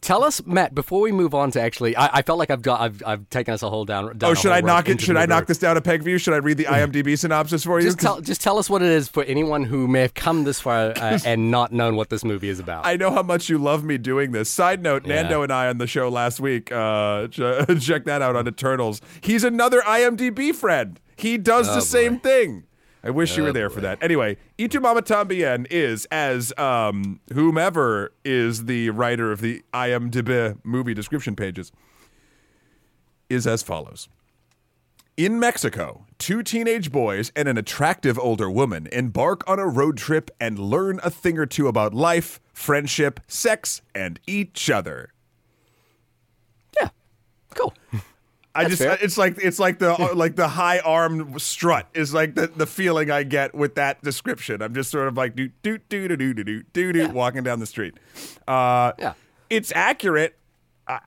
[0.09, 2.81] Tell us matt before we move on to actually i, I felt like i've got
[2.81, 4.99] i've, I've taken us a whole down, down Oh, should I knock it?
[4.99, 6.17] Should I knock this down a peg view?
[6.17, 7.85] Should I read the IMDb synopsis for you?
[7.85, 10.59] just tell just tell us what it is for anyone who may have come this
[10.59, 13.57] far uh, and not known what this movie is about I know how much you
[13.59, 14.49] love me doing this.
[14.49, 18.47] Side note, Nando and I on the show last week, uh, check that out on
[18.47, 19.01] Eternals.
[19.21, 20.99] He's another IMDb friend.
[21.15, 22.63] He does the same thing.
[23.03, 24.03] I wish you were there for that.
[24.03, 30.57] Anyway, Y Tu Mama Tambien is, as um, whomever is the writer of the IMDb
[30.63, 31.71] movie description pages,
[33.29, 34.09] is as follows.
[35.15, 40.31] In Mexico, two teenage boys and an attractive older woman embark on a road trip
[40.39, 45.11] and learn a thing or two about life, friendship, sex, and each other.
[46.79, 46.89] yeah
[47.53, 47.73] cool
[48.55, 48.97] I just fair.
[48.99, 53.11] it's like it's like the like the high arm strut is like the, the feeling
[53.11, 54.61] I get with that description.
[54.61, 57.59] I'm just sort of like do do do do do do do do walking down
[57.59, 57.93] the street.
[58.47, 59.13] Uh, Yeah.
[59.49, 60.35] it's accurate.
[60.87, 60.99] I, I,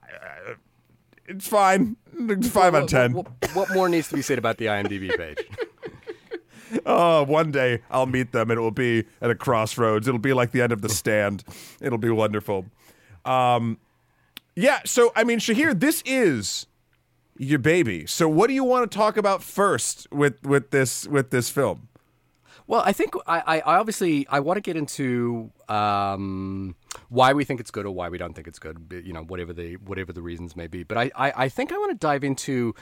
[1.27, 1.97] it's fine.
[2.17, 3.13] It's five out of ten.
[3.13, 5.37] what, what, what more needs to be said about the imdb page
[6.85, 10.07] Oh, one day I'll meet them and it will be at a crossroads.
[10.07, 11.43] It'll be like the end of the stand.
[11.81, 12.65] It'll be wonderful.
[13.25, 13.77] Um,
[14.55, 14.79] yeah.
[14.85, 16.65] So I mean, Shahir, this is
[17.37, 18.05] your baby.
[18.05, 21.89] So what do you want to talk about first with with this with this film?
[22.65, 26.75] Well, I think I, I obviously I want to get into um,
[27.09, 29.01] why we think it's good or why we don't think it's good.
[29.05, 30.83] You know, whatever the whatever the reasons may be.
[30.83, 32.73] But I, I, I think I want to dive into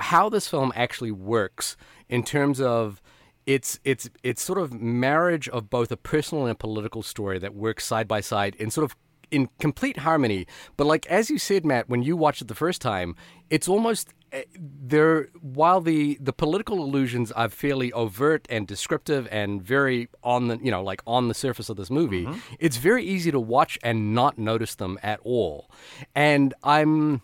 [0.00, 1.76] how this film actually works
[2.08, 3.00] in terms of
[3.46, 7.54] its its its sort of marriage of both a personal and a political story that
[7.54, 8.96] works side by side in sort of
[9.32, 10.46] in complete harmony.
[10.76, 13.16] But like as you said, Matt, when you watched it the first time,
[13.50, 15.28] it's almost eh, there.
[15.40, 20.70] While the the political allusions are fairly overt and descriptive and very on the you
[20.70, 22.28] know like on the surface of this movie,
[22.60, 25.70] it's very easy to watch and not notice them at all.
[26.14, 27.22] And I'm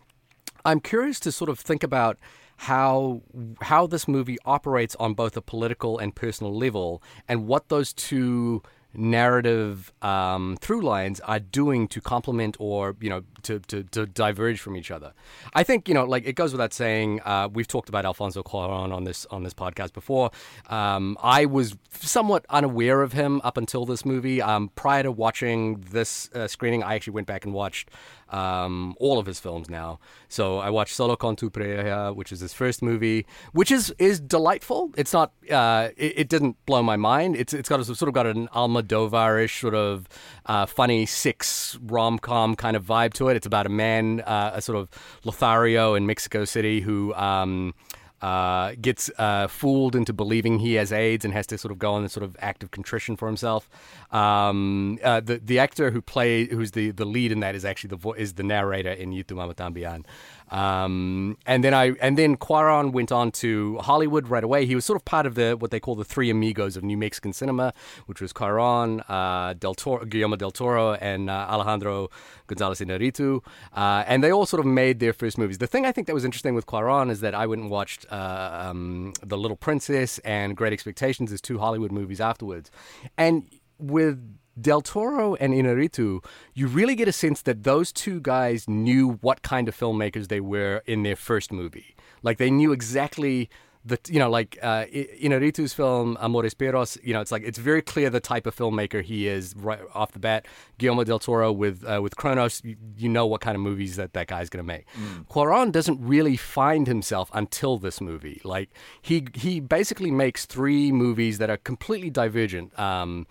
[0.65, 2.19] I'm curious to sort of think about
[2.59, 3.23] how
[3.61, 8.63] how this movie operates on both a political and personal level, and what those two
[8.99, 14.61] narrative um, through lines are doing to complement or you know to, to, to diverge
[14.61, 15.13] from each other.
[15.55, 17.21] I think you know like it goes without saying.
[17.25, 20.31] Uh, we've talked about Alfonso Cuarón on this on this podcast before.
[20.69, 24.43] Um, I was somewhat unaware of him up until this movie.
[24.43, 27.91] Um, prior to watching this uh, screening, I actually went back and watched
[28.31, 29.99] um, all of his films now.
[30.29, 34.21] So I watched Solo con tu pareja, which is his first movie, which is is
[34.21, 34.93] delightful.
[34.97, 37.37] It's not, uh, it, it didn't blow my mind.
[37.37, 40.09] It's it's got a, sort of got an Almodovar-ish sort of
[40.47, 43.37] uh, funny six rom com kind of vibe to it.
[43.37, 44.89] It's about a man, uh, a sort of
[45.25, 47.15] Lothario in Mexico City who.
[47.15, 47.75] Um,
[48.21, 51.93] uh, gets uh, fooled into believing he has AIDS and has to sort of go
[51.95, 53.69] on this sort of act of contrition for himself.
[54.11, 57.89] Um, uh, the the actor who play who's the, the lead in that is actually
[57.89, 60.05] the vo- is the narrator in Y Tu Mama Tambien.
[60.51, 64.67] Um, and then I and then Cuarón went on to Hollywood right away.
[64.67, 66.97] He was sort of part of the what they call the three amigos of New
[66.97, 67.73] Mexican cinema,
[68.07, 72.11] which was Cuarón, uh, Del Toro, Guillermo del Toro, and uh, Alejandro
[72.49, 75.59] González Iñárritu, uh, and they all sort of made their first movies.
[75.59, 78.07] The thing I think that was interesting with Cuarón is that I went and watched
[78.11, 82.71] uh, um, The Little Princess and Great Expectations as two Hollywood movies afterwards,
[83.17, 83.45] and
[83.79, 89.19] with Del Toro and Iñárritu, you really get a sense that those two guys knew
[89.21, 91.95] what kind of filmmakers they were in their first movie.
[92.23, 93.49] Like they knew exactly
[93.85, 96.99] the you know like uh, Iñárritu's film Amores Perros.
[97.03, 100.13] You know, it's like it's very clear the type of filmmaker he is right off
[100.13, 100.47] the bat.
[100.79, 104.13] Guillermo del Toro with uh, with Cronos, you, you, know what kind of movies that
[104.13, 104.87] that guy's going to make.
[104.95, 105.27] Mm.
[105.29, 108.41] Cuarón doesn't really find himself until this movie.
[108.45, 112.79] Like he he basically makes three movies that are completely divergent.
[112.79, 113.27] Um,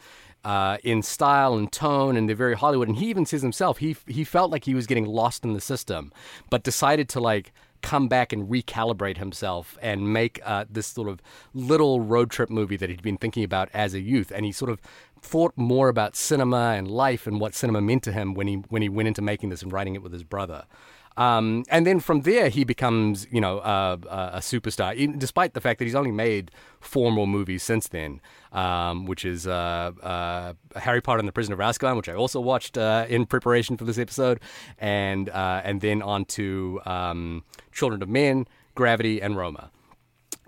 [0.47, 2.87] uh, in style and tone, and they're very Hollywood.
[2.87, 5.59] And he even says himself he he felt like he was getting lost in the
[5.59, 6.09] system,
[6.49, 11.21] but decided to like come back and recalibrate himself and make uh, this sort of
[11.53, 14.31] little road trip movie that he'd been thinking about as a youth.
[14.33, 14.79] And he sort of
[15.21, 18.81] thought more about cinema and life and what cinema meant to him when he when
[18.81, 20.63] he went into making this and writing it with his brother.
[21.17, 23.97] Um, and then from there, he becomes, you know, uh,
[24.33, 28.21] a superstar, even, despite the fact that he's only made four more movies since then,
[28.51, 32.39] um, which is uh, uh, Harry Potter and the Prisoner of Azkaban, which I also
[32.39, 34.39] watched uh, in preparation for this episode,
[34.77, 39.71] and uh, and then on to um, Children of Men, Gravity, and Roma.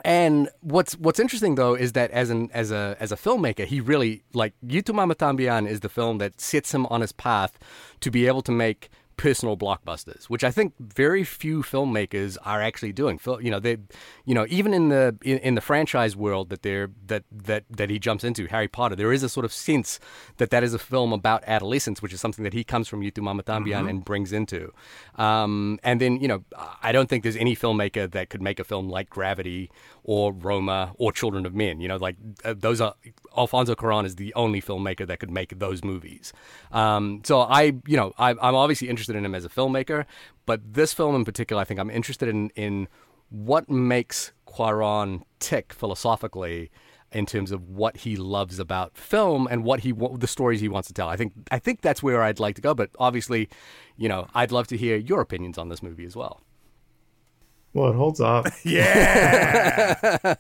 [0.06, 3.82] And what's what's interesting though is that as an as a as a filmmaker, he
[3.82, 7.58] really like Y Tu Mama Tambien is the film that sets him on his path
[8.00, 12.94] to be able to make personal blockbusters, which I think very few filmmakers are actually
[12.94, 13.20] doing.
[13.42, 13.76] You know, they,
[14.24, 17.90] you know, even in the in, in, the franchise world that they're that that that
[17.90, 20.00] he jumps into, Harry Potter, there is a sort of sense
[20.38, 23.10] that that is a film about adolescence, which is something that he comes from Y
[23.10, 23.88] Tu Mama Tambien mm-hmm.
[23.90, 24.72] and brings into.
[25.16, 26.46] Um, and then, you know,
[26.82, 29.70] I don't think there's any filmmaker that could make a film like Gravity
[30.06, 31.82] or Roma or Children of Men.
[31.82, 32.96] You know, like uh, those are
[33.38, 36.32] Alfonso Cuarón is the only filmmaker that could make those movies.
[36.72, 40.06] Um, so I, you know, I, I'm obviously interested interested in him as a filmmaker,
[40.46, 42.88] but this film in particular, I think I'm interested in in
[43.30, 46.72] what makes Cuarón tick philosophically
[47.12, 50.88] in terms of what he loves about film and what he the stories he wants
[50.88, 51.10] to tell.
[51.10, 53.50] I think I think that's where I'd like to go, but obviously,
[53.98, 56.42] you know, I'd love to hear your opinions on this movie as well.
[57.74, 58.48] Well, it holds up.
[58.64, 60.16] yeah.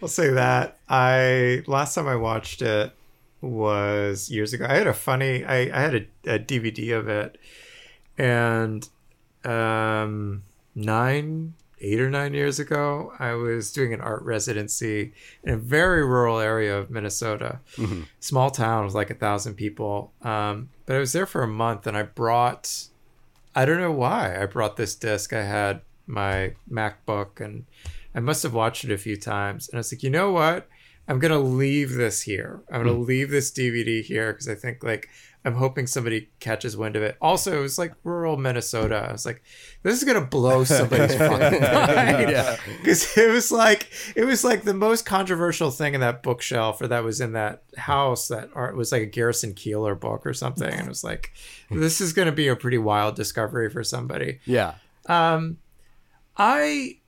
[0.00, 0.78] I'll say that.
[0.88, 2.92] I last time I watched it
[3.40, 4.66] was years ago.
[4.68, 7.38] I had a funny I, I had a, a DVD of it
[8.18, 8.88] and
[9.44, 10.42] um,
[10.74, 15.12] nine, eight or nine years ago, I was doing an art residency
[15.44, 18.02] in a very rural area of Minnesota, mm-hmm.
[18.20, 20.12] small town with like a thousand people.
[20.22, 22.88] Um, but I was there for a month, and I brought,
[23.54, 25.32] I don't know why, I brought this disc.
[25.32, 27.66] I had my MacBook, and
[28.14, 30.68] I must have watched it a few times, and I was like, you know what?
[31.06, 32.60] I'm gonna leave this here.
[32.70, 33.06] I'm gonna mm.
[33.06, 35.08] leave this DVD here because I think like
[35.48, 37.16] I'm hoping somebody catches wind of it.
[37.22, 39.06] Also, it was like rural Minnesota.
[39.08, 39.42] I was like,
[39.82, 42.30] this is gonna blow somebody's fucking mind.
[42.30, 46.82] Yeah, because it was like it was like the most controversial thing in that bookshelf,
[46.82, 48.28] or that was in that house.
[48.28, 51.32] That art was like a Garrison Keillor book or something, and it was like,
[51.70, 54.40] this is gonna be a pretty wild discovery for somebody.
[54.44, 54.74] Yeah.
[55.06, 55.56] Um,
[56.36, 56.98] I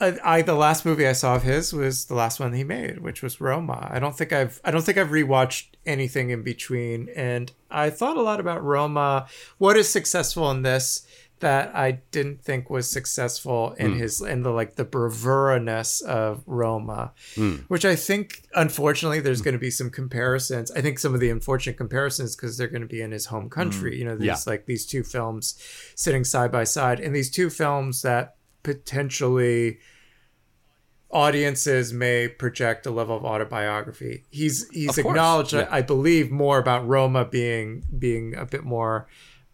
[0.00, 3.00] I, I, the last movie I saw of his was the last one he made,
[3.00, 3.88] which was Roma.
[3.90, 8.16] I don't think I've I don't think I've rewatched anything in between, and I thought
[8.16, 9.26] a lot about Roma.
[9.58, 11.06] What is successful in this
[11.40, 13.98] that I didn't think was successful in mm.
[13.98, 17.64] his in the like the bravura-ness of Roma, mm.
[17.68, 19.44] which I think unfortunately there's mm.
[19.44, 20.70] going to be some comparisons.
[20.70, 23.50] I think some of the unfortunate comparisons because they're going to be in his home
[23.50, 23.92] country.
[23.92, 23.98] Hmm.
[23.98, 24.36] You know, these yeah.
[24.46, 25.62] like these two films
[25.94, 29.80] sitting side by side, and these two films that potentially
[31.14, 34.24] audiences may project a level of autobiography.
[34.30, 35.68] He's he's acknowledged, yeah.
[35.70, 39.06] I, I, believe, more about Roma being being a bit more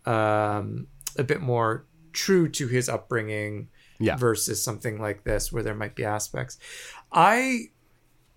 [0.07, 3.69] um, a bit more true to his upbringing
[4.01, 4.17] yeah.
[4.17, 6.59] versus something like this where there might be aspects.
[7.13, 7.67] I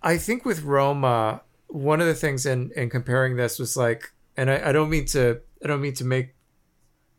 [0.03, 4.51] I think with Roma, one of the things in in comparing this was like, and
[4.51, 6.35] I, I don't mean to I don't mean to make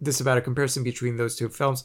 [0.01, 1.83] this about a comparison between those two films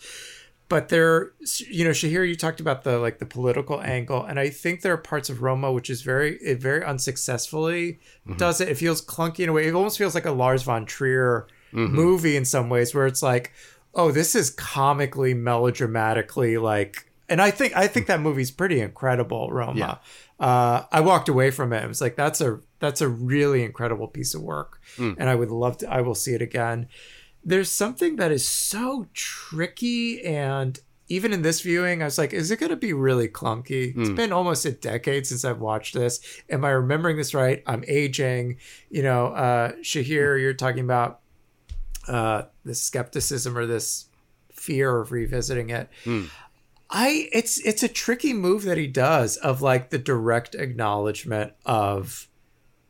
[0.69, 1.33] but there
[1.67, 4.93] you know shahir you talked about the like the political angle and i think there
[4.93, 8.37] are parts of roma which is very it very unsuccessfully mm-hmm.
[8.37, 10.85] does it it feels clunky in a way it almost feels like a lars von
[10.85, 11.93] trier mm-hmm.
[11.93, 13.51] movie in some ways where it's like
[13.95, 19.51] oh this is comically melodramatically like and i think i think that movie's pretty incredible
[19.51, 19.79] roma
[20.39, 20.45] yeah.
[20.45, 24.07] uh, i walked away from it it was like that's a that's a really incredible
[24.07, 25.15] piece of work mm.
[25.17, 26.87] and i would love to i will see it again
[27.43, 30.79] there's something that is so tricky and
[31.11, 33.97] even in this viewing, I was like, is it going to be really clunky?
[33.97, 36.19] It's been almost a decade since I've watched this.
[36.51, 37.63] Am I remembering this right?
[37.65, 38.57] I'm aging.
[38.91, 41.21] You know, uh, Shahir, you're talking about
[42.07, 44.05] uh, this skepticism or this
[44.53, 45.89] fear of revisiting it.
[46.91, 52.27] I it's it's a tricky move that he does of like the direct acknowledgement of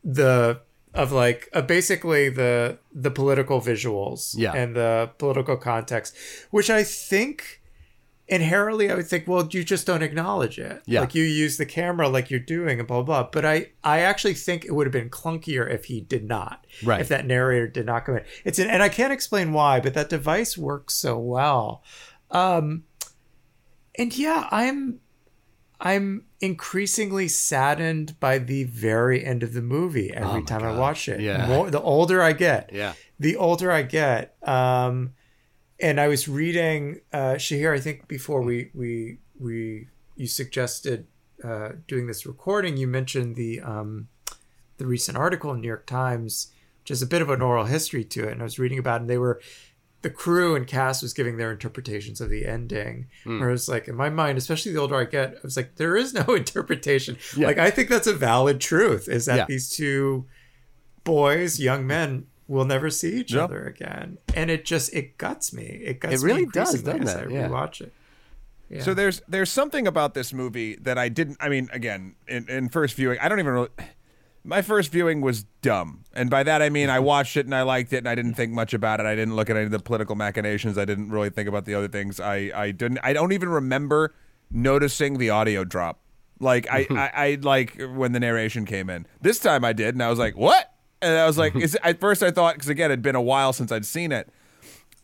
[0.04, 0.60] the
[0.94, 4.52] of like uh, basically the the political visuals Yeah.
[4.54, 6.16] and the political context,
[6.50, 7.62] which I think
[8.26, 10.82] inherently I would think, well, you just don't acknowledge it.
[10.86, 11.00] Yeah.
[11.00, 13.22] Like you use the camera like you're doing and blah blah.
[13.22, 13.30] blah.
[13.32, 16.64] But I I actually think it would have been clunkier if he did not.
[16.84, 17.00] Right.
[17.00, 18.24] If that narrator did not come in.
[18.44, 21.82] It's an and I can't explain why, but that device works so well.
[22.30, 22.84] Um
[23.98, 25.00] and yeah, I'm
[25.80, 31.08] I'm increasingly saddened by the very end of the movie every Oh time I watch
[31.08, 31.20] it.
[31.20, 31.46] Yeah.
[31.46, 32.94] More, the older I get, Yeah.
[33.18, 34.36] the older I get.
[34.46, 35.12] Um,
[35.78, 37.74] and I was reading uh, Shahir.
[37.74, 41.06] I think before we we we you suggested
[41.42, 44.08] uh, doing this recording, you mentioned the um,
[44.76, 48.04] the recent article in New York Times, which has a bit of an oral history
[48.04, 48.32] to it.
[48.32, 49.40] And I was reading about, it, and they were
[50.02, 53.06] the crew and cast was giving their interpretations of the ending.
[53.24, 53.38] Hmm.
[53.40, 55.76] Where I was like, in my mind, especially the older I get, I was like,
[55.76, 57.16] there is no interpretation.
[57.36, 57.48] Yeah.
[57.48, 59.08] Like I think that's a valid truth.
[59.08, 59.46] Is that Yeah.
[59.46, 60.26] these two
[61.04, 61.86] boys, young hmm.
[61.88, 63.44] men, will never see each Yeah.
[63.44, 65.82] other again, and it just it guts me.
[65.84, 67.28] It guts It really me does, doesn't as it?
[67.28, 67.48] I Yeah.
[67.48, 67.92] rewatch it.
[68.68, 68.82] Yeah.
[68.82, 71.36] So there's there's something about this movie that I didn't.
[71.40, 73.52] I mean, again, in, in first viewing, I don't even.
[73.52, 73.68] Really,
[74.44, 77.62] my first viewing was dumb, and by that I mean I watched it and I
[77.62, 79.06] liked it, and I didn't think much about it.
[79.06, 80.78] I didn't look at any of the political machinations.
[80.78, 82.20] I didn't really think about the other things.
[82.20, 82.98] I I didn't.
[83.02, 84.14] I don't even remember
[84.50, 86.00] noticing the audio drop.
[86.40, 89.06] Like I, I, I like when the narration came in.
[89.20, 90.72] This time I did, and I was like, "What?"
[91.02, 93.52] And I was like, "Is at first I thought because again it'd been a while
[93.52, 94.28] since I'd seen it.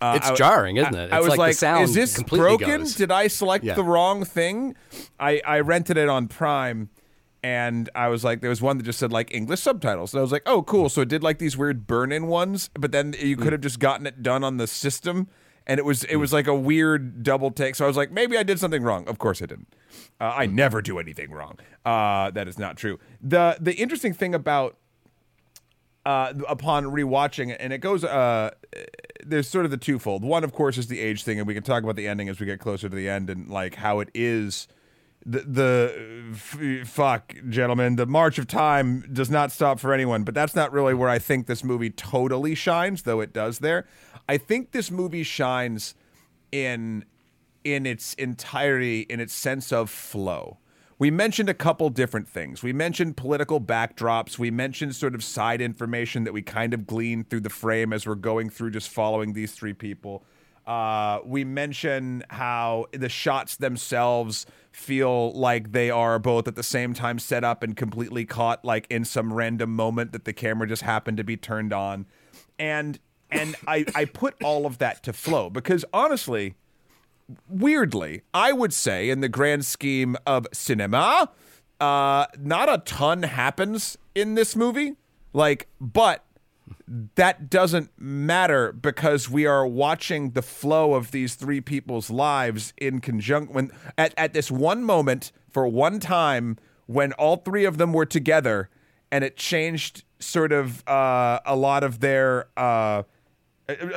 [0.00, 1.10] Uh, It's I- jarring, isn't it?
[1.12, 2.80] I, was like the like, sound "Is this completely broken?
[2.80, 3.74] goes." Did I select Yeah.
[3.74, 4.76] the wrong thing?"
[5.20, 6.90] I I rented it on Prime,
[7.46, 10.22] and I was like, there was one that just said like English subtitles, and I
[10.22, 13.36] was like, "Oh, cool!" So it did like these weird burn-in ones, but then you
[13.36, 15.28] could have just gotten it done on the system.
[15.64, 17.76] And it was it was like a weird double take.
[17.76, 19.06] So I was like, maybe I did something wrong.
[19.06, 19.72] Of course I didn't.
[20.20, 21.58] Uh, I never do anything wrong.
[21.84, 22.98] Uh, that is not true.
[23.20, 24.76] the The interesting thing about
[26.04, 28.02] uh, upon rewatching and it goes.
[28.02, 28.50] Uh,
[29.24, 30.24] there's sort of the twofold.
[30.24, 32.40] One, of course, is the age thing, and we can talk about the ending as
[32.40, 34.66] we get closer to the end, and like how it is.
[35.28, 40.22] The, the f- fuck, gentlemen, the march of time does not stop for anyone.
[40.22, 43.86] But that's not really where I think this movie totally shines, though it does there.
[44.28, 45.94] I think this movie shines
[46.52, 47.04] in
[47.64, 50.58] in its entirety in its sense of flow.
[50.98, 52.62] We mentioned a couple different things.
[52.62, 54.38] We mentioned political backdrops.
[54.38, 58.06] We mentioned sort of side information that we kind of gleaned through the frame as
[58.06, 60.24] we're going through just following these three people.
[60.66, 64.46] Uh, we mention how the shots themselves
[64.76, 68.86] feel like they are both at the same time set up and completely caught like
[68.90, 72.04] in some random moment that the camera just happened to be turned on.
[72.58, 72.98] And
[73.30, 76.54] and I, I put all of that to flow because honestly,
[77.48, 81.30] weirdly, I would say in the grand scheme of cinema,
[81.80, 84.92] uh, not a ton happens in this movie.
[85.32, 86.22] Like, but
[87.16, 93.00] that doesn't matter because we are watching the flow of these three people's lives in
[93.00, 96.56] conjunction at, at this one moment for one time
[96.86, 98.68] when all three of them were together
[99.10, 103.02] and it changed sort of uh, a lot of their uh,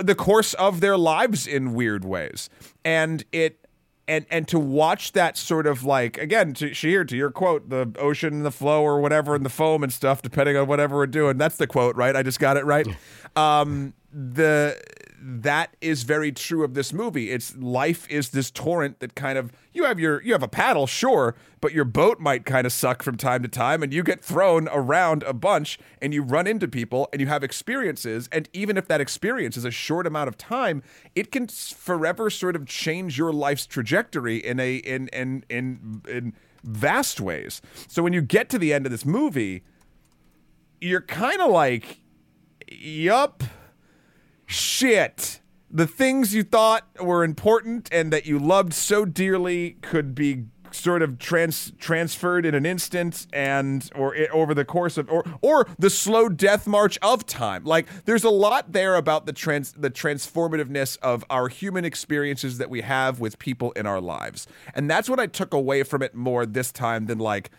[0.01, 2.49] the course of their lives in weird ways.
[2.84, 3.67] And it
[4.10, 7.91] and and to watch that sort of like again to Shahir, to your quote the
[7.97, 11.07] ocean and the flow or whatever and the foam and stuff depending on whatever we're
[11.07, 12.16] doing that's the quote right?
[12.16, 12.88] I just got it right.
[13.36, 14.82] Um the
[15.22, 17.32] that is very true of this movie.
[17.32, 20.88] It's life is this torrent that kind of you have your you have a paddle
[20.88, 24.24] sure but your boat might kind of suck from time to time and you get
[24.24, 28.78] thrown around a bunch and you run into people and you have experiences and even
[28.78, 30.82] if that experience is a short amount of time
[31.15, 36.34] it can forever sort of change your life's trajectory in a in in in in
[36.63, 37.61] vast ways.
[37.88, 39.63] So when you get to the end of this movie
[40.82, 41.99] you're kind of like
[42.72, 43.43] yup
[44.49, 45.39] shit.
[45.71, 51.01] The things you thought were important and that you loved so dearly could be sort
[51.01, 55.67] of trans- transferred in an instant and or i over the course of or or
[55.79, 59.89] the slow death march of time like there's a lot there about the trans the
[59.89, 64.45] transformativeness of our human experiences that we have with people in our lives
[64.75, 67.49] and that's what i took away from it more this time than like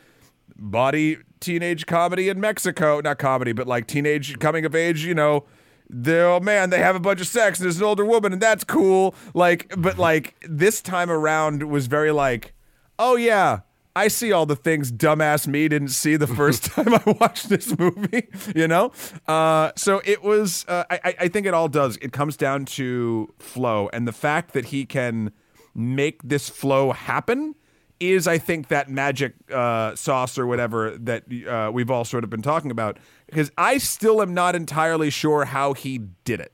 [0.57, 3.01] body teenage comedy in Mexico.
[3.01, 5.45] Not comedy, but like teenage coming of age, you know,
[5.93, 8.41] the oh man, they have a bunch of sex and there's an older woman and
[8.41, 9.15] that's cool.
[9.35, 12.55] Like, but like this time around was very like,
[12.99, 13.61] oh yeah,
[13.97, 17.77] I see all the things dumbass me didn't see the first time I watched this
[17.79, 18.93] movie, you know?
[19.27, 21.97] Uh, so it was, uh, I, I think it all does.
[22.01, 23.91] It comes down to flow.
[23.93, 25.33] And the fact that he can
[25.75, 27.55] make this flow happen
[28.01, 32.31] is, I think, that magic uh, sauce or whatever that uh, we've all sort of
[32.31, 32.99] been talking about.
[33.27, 36.53] Because I still am not entirely sure how he did it.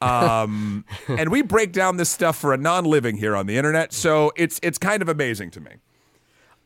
[0.00, 4.32] Um, and we break down this stuff for a non-living here on the internet, so
[4.36, 5.72] it's it's kind of amazing to me.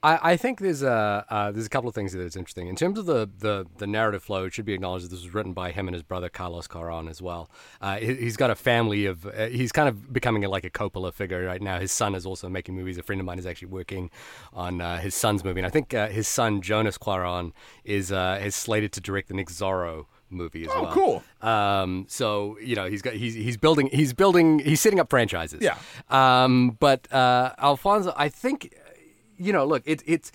[0.02, 2.98] I, I think there's a uh, there's a couple of things that's interesting in terms
[2.98, 4.44] of the, the, the narrative flow.
[4.44, 7.08] It should be acknowledged that this was written by him and his brother Carlos Cuarón
[7.08, 7.48] as well.
[7.80, 10.70] Uh, he, has got a family of uh, he's kind of becoming a, like a
[10.70, 11.78] Coppola figure right now.
[11.78, 12.98] His son is also making movies.
[12.98, 14.10] A friend of mine is actually working
[14.52, 17.52] on uh, his son's movie, and I think uh, his son Jonas Cuarón
[17.84, 20.78] is uh, is slated to direct the next Zorro movie as well.
[20.78, 20.92] oh, well.
[20.92, 21.48] cool.
[21.48, 25.62] Um, so you know he's got he's he's building he's building he's setting up franchises.
[25.62, 25.76] Yeah.
[26.10, 28.74] Um, but uh, Alfonso, I think
[29.42, 30.32] you know, look, it, it's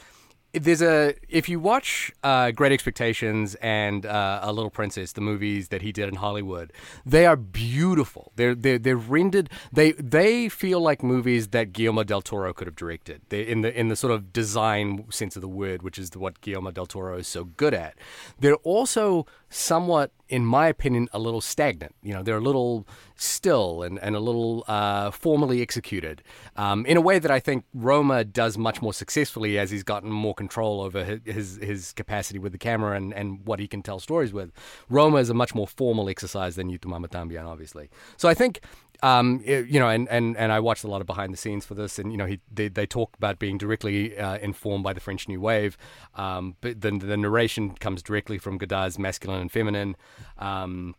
[0.54, 5.68] there's a if you watch uh, Great Expectations and uh, A Little Princess, the movies
[5.70, 6.72] that he did in Hollywood,
[7.06, 8.32] they are beautiful.
[8.36, 9.50] They're they're, they're rendered.
[9.72, 13.22] They they feel like movies that Guillermo del Toro could have directed.
[13.30, 16.42] They're in the in the sort of design sense of the word, which is what
[16.42, 17.96] Guillermo del Toro is so good at.
[18.40, 21.96] They're also somewhat, in my opinion, a little stagnant.
[22.02, 26.22] You know, they're a little still and, and a little uh, formally executed
[26.56, 30.12] um, in a way that I think Roma does much more successfully as he's gotten
[30.12, 34.00] more control over his his, capacity with the camera and, and what he can tell
[34.00, 34.52] stories with.
[34.90, 37.90] Roma is a much more formal exercise than Y Tu Mama obviously.
[38.18, 38.62] So I think
[39.04, 41.66] um, it, you know, and, and, and I watched a lot of behind the scenes
[41.66, 44.94] for this, and you know, he they, they talk about being directly uh, informed by
[44.94, 45.78] the French New Wave,
[46.16, 49.96] um, but the the narration comes directly from Godard's masculine and feminine.
[50.38, 50.96] Um,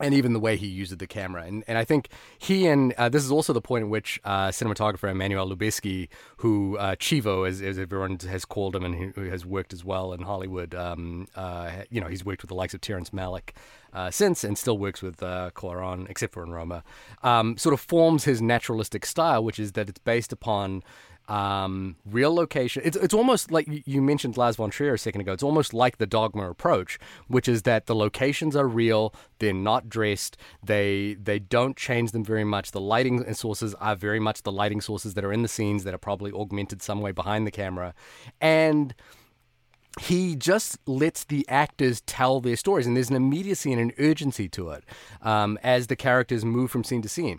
[0.00, 1.44] and even the way he uses the camera.
[1.44, 4.48] And, and I think he and uh, this is also the point at which uh,
[4.48, 9.44] cinematographer Emmanuel Lubezki, who uh, Chivo, as, as, everyone has called him, and who has
[9.44, 12.80] worked as well in Hollywood, um, uh, you know, he's worked with the likes of
[12.80, 13.50] Terrence Malick
[13.92, 16.82] uh, since and still works with uh, Cuarón, except for in Roma,
[17.22, 20.82] um, sort of forms his naturalistic style, which is that it's based upon
[21.30, 22.82] um, real location.
[22.84, 25.32] It's it's almost like you mentioned Lars von Trier a second ago.
[25.32, 29.14] It's almost like the dogma approach, which is that the locations are real.
[29.38, 30.36] They're not dressed.
[30.62, 32.72] They they don't change them very much.
[32.72, 35.94] The lighting sources are very much the lighting sources that are in the scenes that
[35.94, 37.94] are probably augmented some way behind the camera,
[38.40, 38.92] and
[40.00, 44.48] he just lets the actors tell their stories, and there's an immediacy and an urgency
[44.48, 44.84] to it
[45.22, 47.38] um, as the characters move from scene to scene.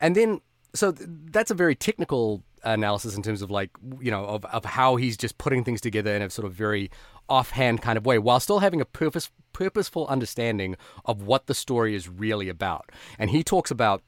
[0.00, 0.40] And then,
[0.74, 4.64] so th- that's a very technical analysis in terms of like you know of, of
[4.64, 6.90] how he's just putting things together in a sort of very
[7.28, 11.94] offhand kind of way while still having a purpose purposeful understanding of what the story
[11.94, 14.02] is really about and he talks about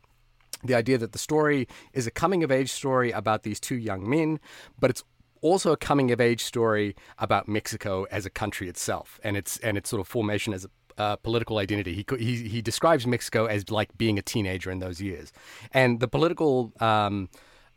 [0.63, 4.09] the idea that the story is a coming of age story about these two young
[4.09, 4.41] men
[4.79, 5.05] but it's
[5.41, 9.77] also a coming of age story about Mexico as a country itself and its and
[9.77, 11.93] its sort of formation as a uh, political identity.
[11.93, 15.33] He, he he describes Mexico as like being a teenager in those years,
[15.73, 17.29] and the political um,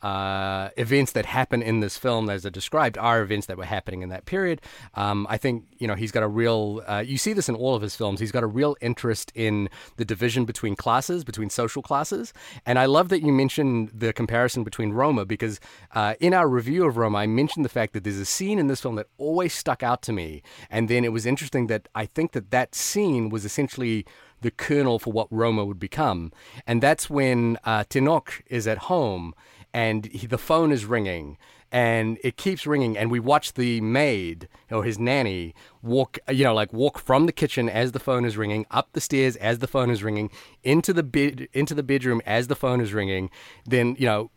[0.03, 4.03] uh, events that happen in this film, as are described, are events that were happening
[4.03, 4.61] in that period.
[4.93, 6.83] Um, I think you know he's got a real.
[6.87, 8.19] Uh, you see this in all of his films.
[8.19, 12.31] He's got a real interest in the division between classes, between social classes,
[12.65, 15.59] and I love that you mentioned the comparison between Roma because
[15.93, 18.67] uh, in our review of Roma, I mentioned the fact that there's a scene in
[18.67, 22.05] this film that always stuck out to me, and then it was interesting that I
[22.05, 24.05] think that that scene was essentially
[24.41, 26.31] the kernel for what Roma would become,
[26.67, 29.33] and that's when uh, Tenoch is at home
[29.77, 31.37] and he, the phone is ringing
[31.71, 35.53] and it keeps ringing and we watch the maid or his nanny
[35.83, 39.01] walk you know like walk from the kitchen as the phone is ringing up the
[39.01, 40.31] stairs as the phone is ringing
[40.63, 43.29] into the bed into the bedroom as the phone is ringing.
[43.65, 44.31] Then you know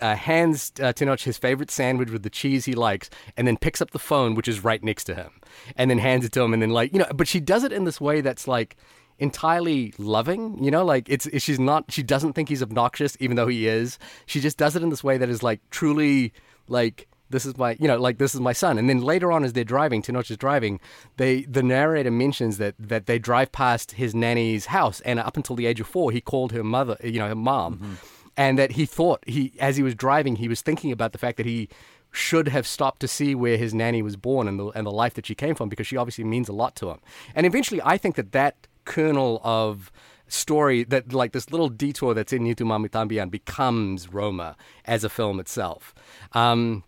[0.00, 3.90] uh, hands uh, his favorite sandwich with the cheese he likes, and then picks up
[3.90, 5.30] the phone, which is right next to him,
[5.76, 7.72] and then hands it to him, and then like you know, but she does it
[7.72, 8.76] in this way that's like
[9.18, 10.62] entirely loving.
[10.62, 13.98] You know, like it's, she's not she doesn't think he's obnoxious even though he is.
[14.26, 16.32] She just does it in this way that is like truly
[16.68, 19.42] like this is my you know like this is my son and then later on
[19.42, 20.78] as they're driving Tenoch is driving
[21.16, 25.56] they the narrator mentions that that they drive past his nanny's house and up until
[25.56, 27.94] the age of four he called her mother you know her mom mm-hmm.
[28.36, 31.38] and that he thought he as he was driving he was thinking about the fact
[31.38, 31.68] that he
[32.12, 35.14] should have stopped to see where his nanny was born and the and the life
[35.14, 37.00] that she came from because she obviously means a lot to him
[37.34, 39.90] and eventually I think that that kernel of
[40.28, 45.04] story that like this little detour that's in Y Tu Mama Tambien becomes Roma as
[45.04, 45.94] a film itself.
[46.32, 46.84] Um,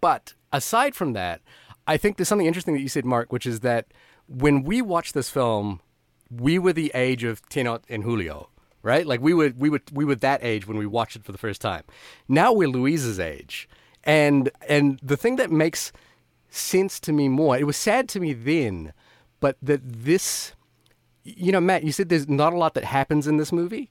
[0.00, 1.40] but aside from that,
[1.86, 3.86] I think there's something interesting that you said, Mark, which is that
[4.26, 5.80] when we watched this film,
[6.30, 8.48] we were the age of Tenoch and Julio,
[8.82, 9.06] right?
[9.06, 11.38] Like we were we were we were that age when we watched it for the
[11.38, 11.82] first time.
[12.28, 13.68] Now we're Louise's age,
[14.04, 15.92] and and the thing that makes
[16.48, 18.92] sense to me more, it was sad to me then,
[19.40, 20.52] but that this,
[21.24, 23.88] you know, Matt, you said there's not a lot that happens in this movie.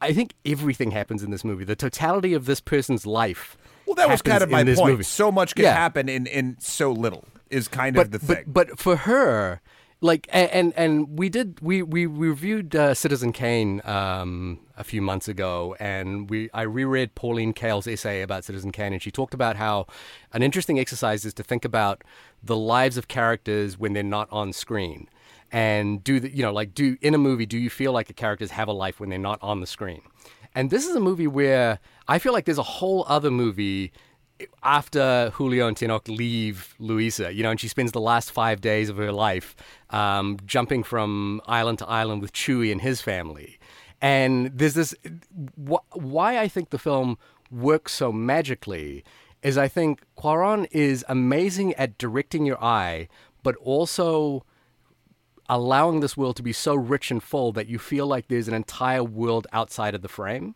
[0.00, 1.64] I think everything happens in this movie.
[1.64, 3.56] The totality of this person's life.
[3.86, 4.78] Well, that was kind of my point.
[4.78, 5.02] movie.
[5.04, 5.74] So much can Yeah.
[5.74, 8.44] happen in, in so little is kind but, of the but, thing.
[8.46, 9.60] But for her,
[10.00, 15.28] like, and and we did we we reviewed uh, Citizen Kane um, a few months
[15.28, 19.56] ago, and we I reread Pauline Kael's essay about Citizen Kane, and she talked about
[19.56, 19.86] how
[20.32, 22.02] an interesting exercise is to think about
[22.42, 25.08] the lives of characters when they're not on screen.
[25.54, 28.12] And do the, you know, like, do in a movie, do you feel like the
[28.12, 30.02] characters have a life when they're not on the screen?
[30.52, 31.78] And this is a movie where
[32.08, 33.92] I feel like there's a whole other movie
[34.64, 38.88] after Julio and Tenoch leave Luisa, you know, and she spends the last five days
[38.88, 39.54] of her life
[39.90, 43.60] um, jumping from island to island with Chuy and his family.
[44.02, 44.92] And there's this
[45.56, 47.16] wh- why I think the film
[47.48, 49.04] works so magically
[49.44, 53.06] is I think Cuarón is amazing at directing your eye,
[53.44, 54.44] but also
[55.48, 58.54] allowing this world to be so rich and full that you feel like there's an
[58.54, 60.54] entire world outside of the frame.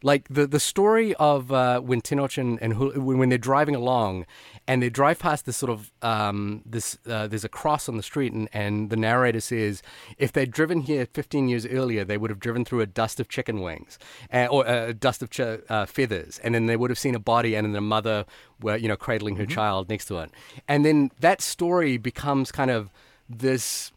[0.00, 3.74] Like the the story of uh, when Tenoch and, and Hul- when when they're driving
[3.74, 4.26] along,
[4.68, 8.02] and they drive past this sort of um, this uh, there's a cross on the
[8.04, 9.82] street, and, and the narrator says
[10.16, 13.28] if they'd driven here 15 years earlier, they would have driven through a dust of
[13.28, 13.98] chicken wings
[14.32, 17.20] uh, or a dust of ch- uh, feathers, and then they would have seen a
[17.20, 18.24] body and then a mother,
[18.60, 20.30] were, you know, cradling her child next to it,
[20.68, 22.88] and then that story becomes kind of
[23.28, 23.90] this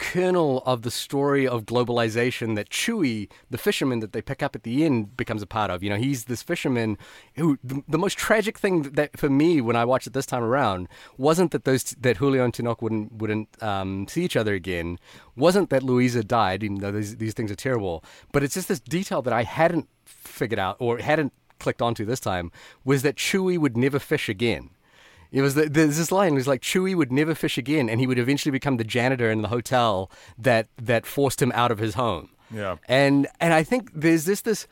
[0.00, 4.62] kernel of the story of globalization that Chuy, the fisherman that they pick up at
[4.62, 5.84] the end, becomes a part of.
[5.84, 6.96] You know, he's this fisherman
[7.36, 10.42] who the, the most tragic thing that for me when I watched it this time
[10.42, 10.88] around
[11.18, 14.98] wasn't that those that Julio and Tenoch wouldn't wouldn't um, see each other again,
[15.36, 18.80] wasn't that Luisa died, even though these, these things are terrible, but it's just this
[18.80, 22.50] detail that I hadn't figured out or hadn't clicked onto this time
[22.84, 24.70] was that Chuy would never fish again.
[25.32, 26.32] It was the, there's this line.
[26.32, 29.30] It was like Chuy would never fish again, and he would eventually become the janitor
[29.30, 32.30] in the hotel that that forced him out of his home.
[32.52, 32.76] Yeah.
[32.88, 34.66] And and I think there's this this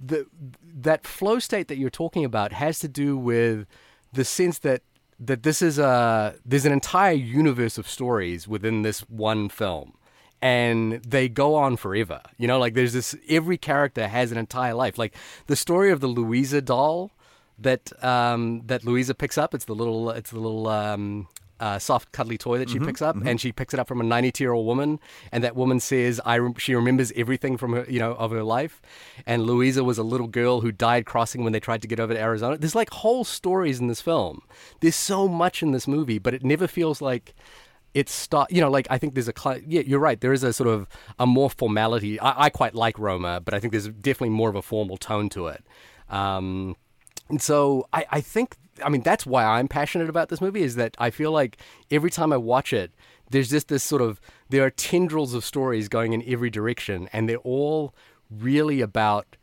[0.00, 0.26] the
[0.62, 3.66] that flow state that you're talking about has to do with
[4.12, 4.82] the sense that
[5.18, 9.94] that this is a there's an entire universe of stories within this one film
[10.42, 14.74] and they go on forever you know like there's this every character has an entire
[14.74, 15.14] life like
[15.46, 17.12] the story of the luisa doll
[17.58, 19.54] that um, that Luisa picks up.
[19.54, 21.28] It's the little it's the little um,
[21.60, 24.04] uh, soft cuddly toy that she picks up, and she picks it up from a
[24.04, 24.98] 92 year old woman,
[25.30, 28.42] and that woman says I rem- she remembers everything from her you know of her
[28.42, 28.82] life,
[29.26, 32.12] and Luisa was a little girl who died crossing when they tried to get over
[32.12, 32.58] to Arizona.
[32.58, 34.42] There's like whole stories in this film.
[34.80, 37.34] There's so much in this movie, but it never feels like
[37.94, 39.34] it's start you know like i think there's a
[39.68, 40.88] yeah you're right there is a sort of
[41.20, 44.56] a more formality I, I quite like roma but i think there's definitely more of
[44.56, 45.64] a formal tone to it
[46.10, 46.76] um,
[47.34, 50.76] and so I, I think I mean that's why I'm passionate about this movie is
[50.76, 51.56] that I feel like
[51.90, 52.92] every time I watch it,
[53.30, 54.20] there's just this sort of
[54.50, 57.92] there are tendrils of stories going in every direction, and they're all
[58.30, 59.36] really about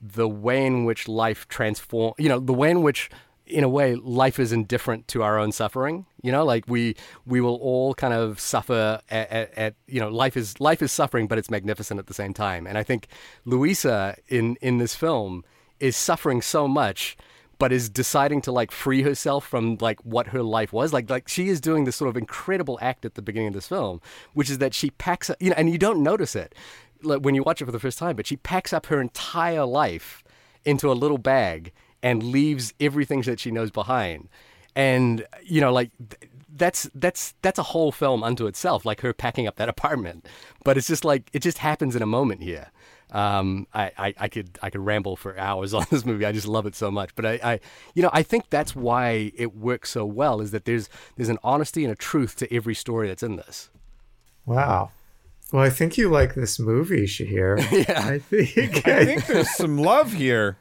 [0.00, 3.10] the way in which life transform you know the way in which
[3.44, 6.46] in a way life is indifferent to our own suffering you know?
[6.46, 10.58] Like we we will all kind of suffer at, at, at you know life is
[10.60, 12.66] life is suffering but it's magnificent at the same time.
[12.66, 13.08] And i think
[13.44, 15.44] luisa in in this film
[15.78, 17.16] is suffering so much
[17.58, 20.92] but is deciding to like free herself from like what her life was.
[20.92, 23.68] Like like she is doing this sort of incredible act at the beginning of this
[23.68, 24.00] film
[24.32, 26.54] which is that she packs up you know and you don't notice it
[27.02, 29.64] like, when you watch it for the first time but she packs up her entire
[29.64, 30.22] life
[30.64, 34.28] into a little bag and leaves everything that she knows behind.
[34.76, 39.12] And you know like th- that's that's that's a whole film unto itself like her
[39.12, 40.26] packing up that apartment.
[40.64, 42.70] But it's just like it just happens in a moment here
[43.14, 46.26] um, I, I, I could I could ramble for hours on this movie.
[46.26, 47.14] I just love it so much.
[47.14, 47.60] But I, I
[47.94, 51.38] you know I think that's why it works so well is that there's there's an
[51.42, 53.70] honesty and a truth to every story that's in this.
[54.44, 54.90] Wow.
[55.52, 57.60] Well, I think you like this movie, Shahir.
[57.88, 58.08] Yeah.
[58.08, 58.88] I think.
[58.88, 60.58] I think there's some love here.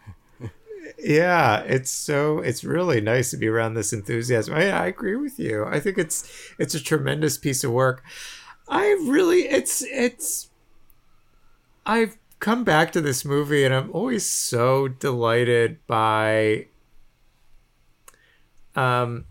[0.99, 4.53] yeah, it's so it's really nice to be around this enthusiasm.
[4.53, 5.65] I, I agree with you.
[5.65, 6.29] I think it's
[6.59, 8.03] it's a tremendous piece of work.
[8.69, 10.49] I really it's it's
[11.85, 16.65] I've come back to this movie and I'm always so delighted by
[18.75, 19.25] um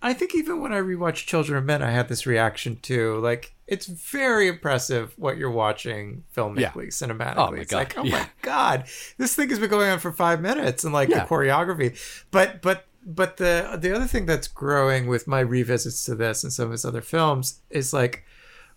[0.00, 3.18] I think even when I rewatched Children of Men, I had this reaction too.
[3.18, 6.70] Like, it's very impressive what you're watching filmically, Yeah.
[6.70, 7.34] cinematically.
[7.36, 7.78] Oh my it's God.
[7.78, 8.18] like, oh Yeah.
[8.20, 8.84] my god,
[9.18, 11.24] this thing has been going on for five minutes, and like Yeah.
[11.24, 11.98] the choreography.
[12.30, 16.52] But but but the the other thing that's growing with my revisits to this and
[16.52, 18.22] some of his other films is like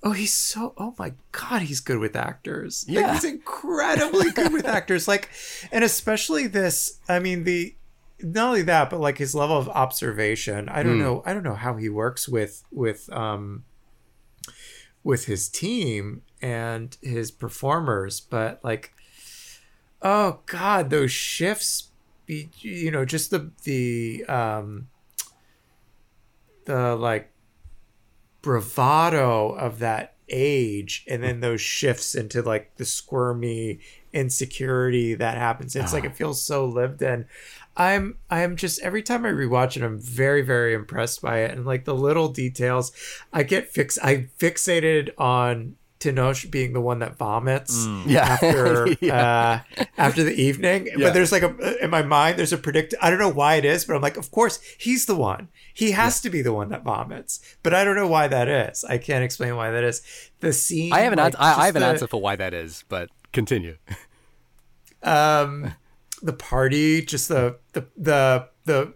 [0.03, 0.73] Oh, he's so.
[0.77, 2.85] Oh my God, he's good with actors.
[2.87, 3.01] Yeah.
[3.01, 5.07] like, he's incredibly good with actors.
[5.07, 5.29] Like,
[5.71, 6.99] and especially this.
[7.07, 7.75] I mean, the
[8.23, 10.69] not only that, but like his level of observation.
[10.69, 11.21] I don't know.
[11.25, 13.63] I don't know how he works with with um
[15.03, 18.93] with his team and his performers, but like,
[20.01, 21.89] oh God, those shifts.
[22.27, 24.87] Be, you know, just the the um
[26.65, 27.30] the like
[28.41, 33.79] bravado of that age and then those shifts into like the squirmy
[34.13, 35.75] insecurity that happens.
[35.75, 36.15] It's like it ah.
[36.15, 37.25] feels so lived in.
[37.77, 41.51] I'm i'm just every time i rewatch it i'm very very impressed by it.
[41.51, 42.91] And like the little details
[43.31, 48.23] i get fix i fixated on Tenoch being the one that vomits Yeah.
[48.23, 49.61] after Yeah.
[49.77, 50.87] uh, after the evening.
[50.87, 51.07] Yeah.
[51.07, 52.93] But there's like a in my mind, there's a predict.
[53.01, 55.49] I don't know why it is, but I'm like, of course he's the one.
[55.73, 57.39] He has to be the one that vomits.
[57.63, 58.83] But I don't know why that is.
[58.83, 60.01] I can't explain why that is.
[60.41, 60.91] The scene.
[60.91, 61.37] I have an like, answer.
[61.39, 63.77] I, I just have an the- answer for why that is, but continue.
[65.03, 65.73] um
[66.21, 68.93] the party just the the the the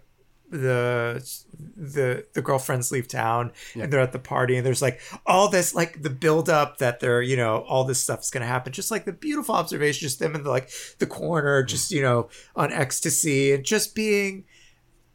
[0.51, 1.44] the
[1.75, 5.73] the the girlfriends leave town and they're at the party and there's like all this
[5.75, 9.05] like the build up that they're you know all this stuff's gonna happen just like
[9.05, 13.53] the beautiful observation just them in the like the corner just you know on ecstasy
[13.53, 14.43] and just being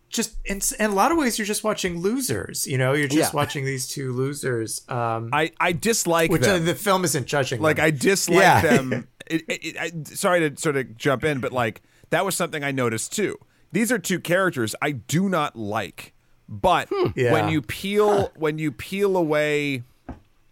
[0.09, 3.33] just in, in a lot of ways you're just watching losers you know you're just
[3.33, 3.37] Yeah.
[3.37, 6.65] watching these two losers um I I dislike which uh, them.
[6.67, 7.87] the film isn't judging like them.
[7.87, 8.61] I dislike Yeah.
[8.61, 9.09] them.
[9.31, 12.65] It, it, it, I, sorry to sort of jump in, but like that was something
[12.65, 13.39] I noticed too.
[13.71, 16.15] These are two characters I do not like,
[16.51, 17.33] but Yeah.
[17.33, 19.85] when you peel when you peel away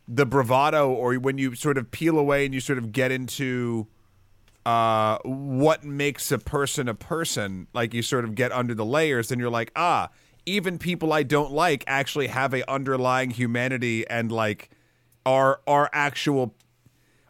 [0.06, 3.86] the bravado, or when you sort of peel away and you sort of get into
[4.64, 9.30] uh, what makes a person a person, like you sort of get under the layers,
[9.30, 10.08] and you're like, ah,
[10.46, 14.70] even people I don't like actually have a underlying humanity and like
[15.26, 16.54] are are actual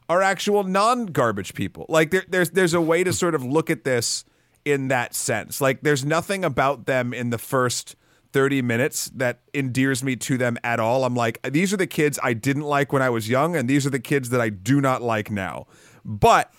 [0.09, 1.85] are actual non-garbage people.
[1.89, 4.25] Like there, there's there's a way to sort of look at this
[4.64, 5.61] in that sense.
[5.61, 7.97] Like there's nothing about them in the first
[8.33, 11.05] 30 minutes that endears me to them at all.
[11.05, 13.87] I'm like these are the kids I didn't like when I was young and these
[13.87, 15.66] are the kids that I do not like now.
[16.05, 16.53] But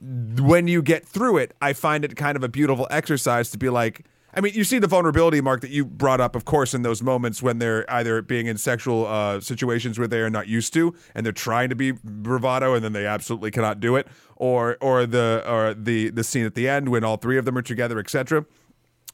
[0.00, 3.68] when you get through it, I find it kind of a beautiful exercise to be
[3.68, 4.04] like,
[4.36, 7.02] I mean, you see the vulnerability, Mark, that you brought up, of course, in those
[7.02, 10.92] moments when they're either being in sexual uh, situations where they are not used to,
[11.14, 15.06] and they're trying to be bravado, and then they absolutely cannot do it, or or
[15.06, 18.00] the or the the scene at the end when all three of them are together,
[18.00, 18.44] etc.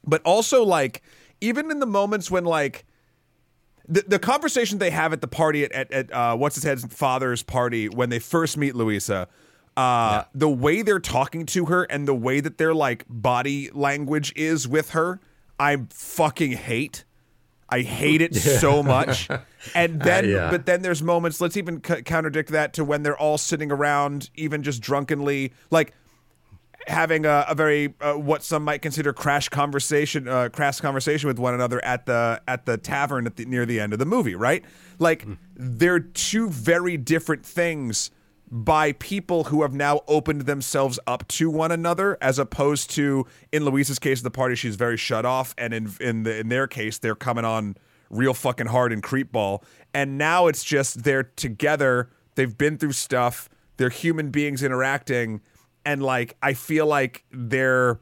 [0.07, 1.03] But also, like,
[1.41, 2.85] even in the moments when like
[3.89, 6.85] the, the conversation they have at the party at, at, at uh, what's his head's
[6.85, 9.29] father's party when they first meet Luisa,
[9.77, 14.33] uh, the way they're talking to her and the way that their like body language
[14.37, 15.21] is with her,
[15.59, 17.05] I fucking hate.
[17.69, 19.29] I hate it so much.
[19.75, 20.51] And then, yeah.
[20.51, 21.41] but then there's moments.
[21.41, 25.95] Let's even c- contradict that to when they're all sitting around, even just drunkenly, like
[26.87, 31.39] having a, a very uh, what some might consider crash conversation, uh, crass conversation with
[31.39, 34.35] one another at the at the tavern at the, near the end of the movie,
[34.35, 34.65] right?
[34.99, 38.11] Like they're two very different things
[38.51, 43.65] by people who have now opened themselves up to one another, as opposed to in
[43.65, 46.99] Luisa's case, the party she's very shut off, and in in the in their case,
[46.99, 47.77] they're coming on
[48.11, 49.63] real fucking hard in creep ball,
[49.95, 52.11] and now it's just they're together.
[52.35, 53.49] They've been through stuff.
[53.77, 55.41] They're human beings interacting
[55.85, 58.01] and like I feel like they're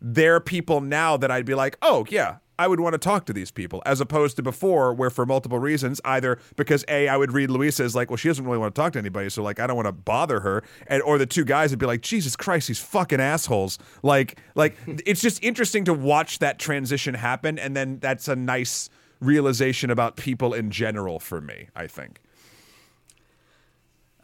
[0.00, 3.32] they're people now that I'd be like, oh yeah, I would want to talk to
[3.32, 7.32] these people, as opposed to before, where for multiple reasons, either because a I would
[7.32, 9.60] read Luisa as like, well, she doesn't really want to talk to anybody, so like
[9.60, 12.36] I don't want to bother her, and or the two guys would be like, Jesus
[12.36, 17.76] Christ, these fucking assholes, like like it's just interesting to watch that transition happen, and
[17.76, 18.88] then that's a nice
[19.20, 21.68] realization about people in general for me.
[21.74, 22.20] I think.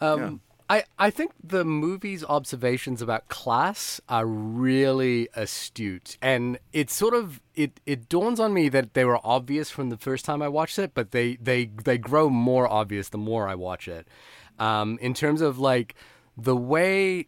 [0.00, 0.40] Um,
[0.72, 7.42] I, I think the movie's observations about class are really astute, and it sort of
[7.54, 10.78] it, it dawns on me that they were obvious from the first time I watched
[10.78, 14.08] it, but they they they grow more obvious the more I watch it.
[14.58, 15.94] Um, in terms of like
[16.38, 17.26] the way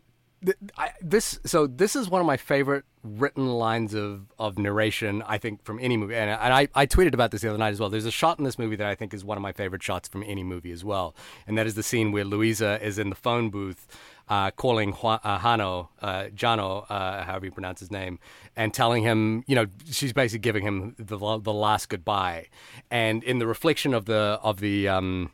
[0.76, 5.38] I, this so this is one of my favorite written lines of, of narration I
[5.38, 6.14] think from any movie.
[6.14, 7.90] And, and I, I tweeted about this the other night as well.
[7.90, 10.08] There's a shot in this movie that I think is one of my favorite shots
[10.08, 11.14] from any movie as well.
[11.46, 13.86] And that is the scene where Luisa is in the phone booth
[14.28, 18.18] uh, calling Juan, uh, Hano uh, Jano uh, however you pronounce his name
[18.56, 22.48] and telling him you know she's basically giving him the, the last goodbye.
[22.90, 25.30] And in the reflection of the of the um,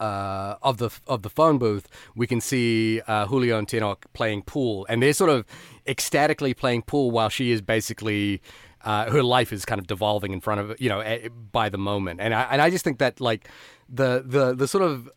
[0.00, 4.42] uh, of the of the phone booth, we can see uh, Julio and Tenoch playing
[4.42, 5.44] pool, and they're sort of
[5.86, 8.40] ecstatically playing pool while she is basically
[8.84, 11.78] uh, her life is kind of devolving in front of you know eh, by the
[11.78, 13.48] moment, and I and I just think that like
[13.88, 15.10] the the the sort of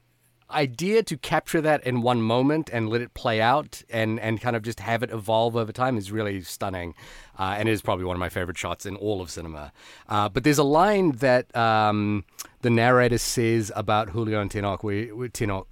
[0.49, 4.55] idea to capture that in one moment and let it play out and, and kind
[4.55, 6.93] of just have it evolve over time is really stunning.
[7.39, 9.71] Uh, and is probably one of my favorite shots in all of cinema.
[10.09, 12.25] Uh, but there's a line that um,
[12.61, 15.67] the narrator says about Julio and where Tenoch,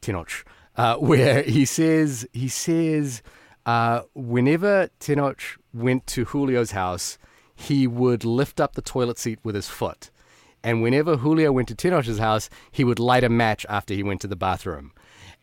[0.00, 0.44] Tenoch
[0.76, 3.22] uh, where he says, he says,
[3.66, 5.40] uh, whenever Tenoch
[5.74, 7.18] went to Julio's house,
[7.54, 10.10] he would lift up the toilet seat with his foot.
[10.62, 14.20] And whenever Julio went to Tenoch's house, he would light a match after he went
[14.20, 14.92] to the bathroom.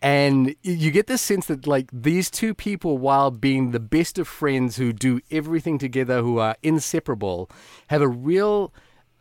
[0.01, 4.27] And you get this sense that, like, these two people, while being the best of
[4.27, 7.49] friends who do everything together, who are inseparable,
[7.87, 8.71] have a real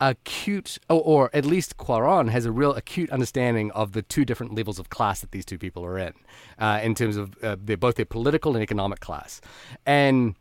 [0.00, 4.54] acute, or, or at least Cuarón has a real acute understanding of the two different
[4.54, 6.12] levels of class that these two people are in,
[6.58, 9.40] uh, in terms of uh, they're both their political and economic class.
[9.86, 10.34] And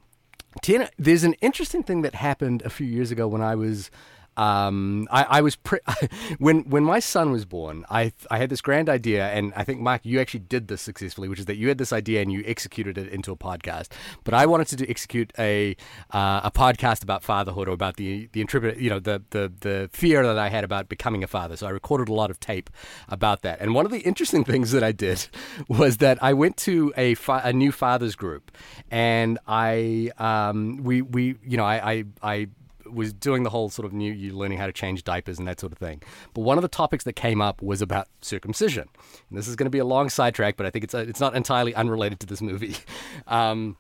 [0.62, 3.90] Tina, there's an interesting thing that happened a few years ago when I was
[4.38, 5.80] um, I, I, was pre-
[6.40, 7.86] when when my son was born.
[7.90, 11.30] I I had this grand idea, and I think Mike, you actually did this successfully,
[11.30, 13.88] which is that you had this idea and you executed it into a podcast.
[14.24, 15.76] But I wanted to do, execute a
[16.12, 19.90] uh, a podcast about fatherhood or about the the intrepid, you know, the the the
[19.94, 21.56] fear that I had about becoming a father.
[21.56, 22.70] So I recorded a lot of tape
[23.08, 23.62] about that.
[23.62, 25.28] And one of the interesting things that I did
[25.68, 28.52] was that I went to a fa- a new fathers group,
[28.92, 32.48] and I um we we you know I I, I
[32.96, 35.60] was doing the whole sort of new you learning how to change diapers and that
[35.60, 36.02] sort of thing.
[36.34, 38.88] But one of the topics that came up was about circumcision.
[39.30, 41.20] And this is going to be a long sidetrack, but I think it's a, it's
[41.20, 42.76] not entirely unrelated to this movie.
[43.28, 43.78] Um,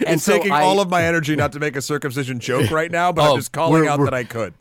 [0.00, 2.70] and it's so taking I, all of my energy not to make a circumcision joke
[2.70, 4.52] right now, but oh, I'm just calling out that I could.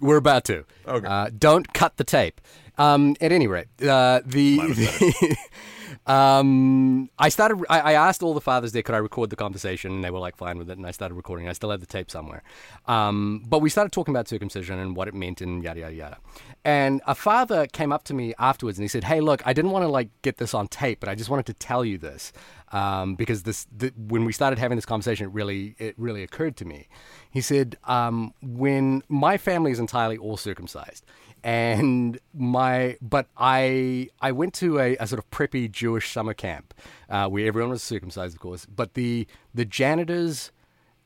[0.00, 0.64] We're about to.
[0.86, 1.06] Okay.
[1.06, 2.40] Uh, don't cut the tape.
[2.78, 5.36] Um, at any rate, uh, the, the
[6.10, 7.64] um, I started.
[7.70, 10.18] I, I, asked all the fathers there, could I record the conversation, and they were
[10.18, 10.76] like fine with it.
[10.76, 11.48] And I started recording.
[11.48, 12.42] I still have the tape somewhere.
[12.86, 16.18] Um, but we started talking about circumcision and what it meant, and yada yada yada.
[16.64, 19.70] And a father came up to me afterwards, and he said, "Hey, look, I didn't
[19.70, 22.32] want to like get this on tape, but I just wanted to tell you this
[22.72, 26.56] um, because this the, when we started having this conversation, it really it really occurred
[26.56, 26.88] to me."
[27.30, 31.04] He said, um, "When my family is entirely all circumcised."
[31.42, 36.74] And my but I I went to a, a sort of preppy Jewish summer camp
[37.08, 38.66] uh, where everyone was circumcised, of course.
[38.66, 40.52] But the the janitors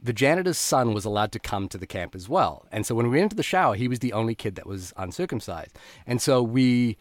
[0.03, 2.66] the janitor's son was allowed to come to the camp as well.
[2.70, 4.93] And so when we went into the shower, he was the only kid that was
[4.99, 5.78] uncircumcised.
[6.07, 6.99] And so we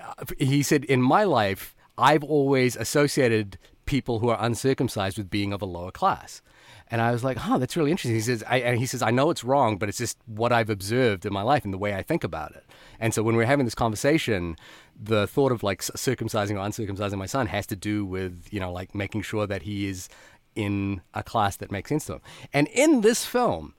[0.00, 5.52] uh, he said in my life I've always associated people who are uncircumcised with being
[5.52, 6.42] of a lower class.
[6.90, 8.14] And I was like, huh, that's really interesting.
[8.14, 10.70] He says, I, and he says, I know it's wrong, but it's just what I've
[10.70, 12.64] observed in my life and the way I think about it.
[13.00, 14.56] And so when we're having this conversation,
[14.98, 18.72] the thought of like circumcising or uncircumcising my son has to do with, you know,
[18.72, 20.08] like making sure that he is
[20.54, 22.20] in a class that makes sense to him.
[22.52, 23.74] And in this film,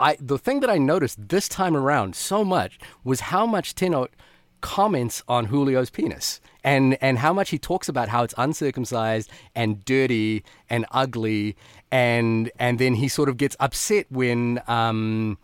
[0.00, 4.08] I the thing that I noticed this time around so much was how much Tino
[4.60, 9.84] comments on Julio's penis and and how much he talks about how it's uncircumcised and
[9.84, 11.56] dirty and ugly
[11.90, 15.38] and and then he sort of gets upset when um,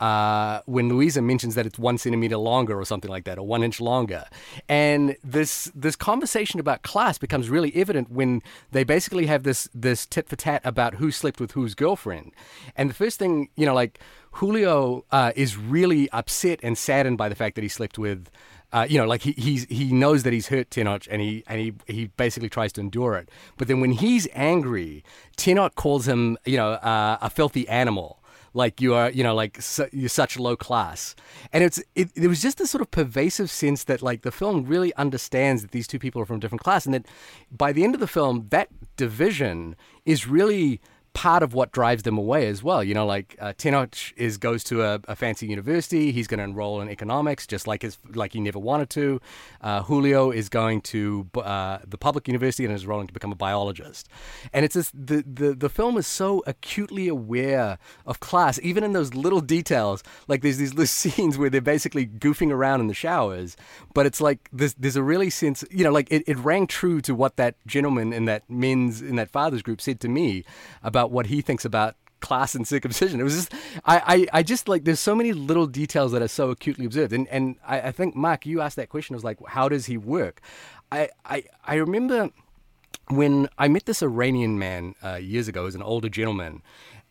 [0.00, 3.62] uh, when Luisa mentions that it's one centimeter longer or something like that, or one
[3.62, 4.24] inch longer,
[4.68, 10.04] and this this conversation about class becomes really evident when they basically have this this
[10.06, 12.32] tit for tat about who slept with whose girlfriend,
[12.74, 14.00] and the first thing you know, like
[14.32, 18.28] Julio uh, is really upset and saddened by the fact that he slept with
[18.72, 21.60] uh, you know, like he he's, he knows that he's hurt Tenoch, and he and
[21.60, 23.30] he he basically tries to endure it.
[23.58, 25.04] But then when he's angry,
[25.36, 28.18] Tenoch calls him, you know, uh, a filthy animal.
[28.54, 31.14] Like you are, you know, like su- you're such low class,
[31.54, 34.66] and it's it, it was just this sort of pervasive sense that like the film
[34.66, 37.06] really understands that these two people are from different class, and that
[37.50, 40.82] by the end of the film, that division is really
[41.14, 42.82] part of what drives them away as well.
[42.82, 46.12] You know, like uh, Tenoch is goes to a, a fancy university.
[46.12, 49.20] He's going to enroll in economics, just like his like he never wanted to.
[49.60, 53.36] Uh, Julio is going to uh, the public university and is enrolling to become a
[53.36, 54.08] biologist.
[54.52, 58.92] And it's just, the the the film is so acutely aware of class, even in
[58.92, 60.02] those little details.
[60.28, 63.56] Like there's these little scenes where they're basically goofing around in the showers,
[63.94, 65.64] but it's like there's there's a really sense.
[65.70, 69.16] You know, like it, it rang true to what that gentleman in that men's in
[69.16, 70.44] that fathers group said to me
[70.82, 73.18] about about what he thinks about class and circumcision.
[73.18, 73.52] It was just,
[73.84, 77.12] I, I, I just like, there's so many little details that are so acutely observed.
[77.12, 79.14] And, and I, I think, Mark, you asked that question.
[79.14, 80.40] I was like, how does he work?
[80.92, 82.30] I, I, I remember
[83.08, 86.62] when I met this Iranian man uh, years ago, as an older gentleman,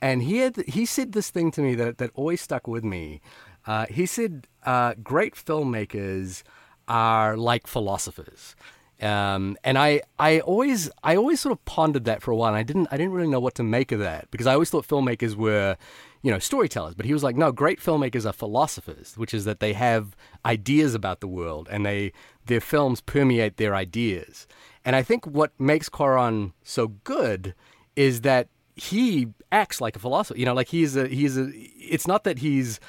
[0.02, 3.20] and he had, he said this thing to me that, that always stuck with me.
[3.68, 6.44] Uh, he said, uh, great filmmakers
[6.88, 8.56] are like philosophers.
[9.02, 12.50] Um, and I, I always, I always sort of pondered that for a while.
[12.50, 14.70] And I didn't, I didn't really know what to make of that because I always
[14.70, 15.76] thought filmmakers were,
[16.22, 16.94] you know, storytellers.
[16.94, 20.94] But he was like, no, great filmmakers are philosophers, which is that they have ideas
[20.94, 22.14] about the world and they
[22.46, 24.48] their films permeate their ideas.
[24.86, 27.56] And I think what makes Cuarón so good
[27.96, 30.40] is that he acts like a philosopher.
[30.40, 31.52] You know, like he's a he's a.
[31.54, 32.80] It's not that he's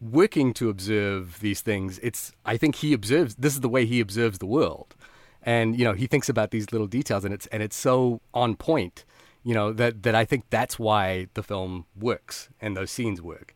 [0.00, 1.98] working to observe these things.
[2.02, 3.34] It's I think he observes.
[3.36, 4.94] This is the way he observes the world,
[5.42, 8.56] and you know he thinks about these little details, and it's and it's so on
[8.56, 9.04] point.
[9.44, 13.54] You know that that I think that's why the film works and those scenes work.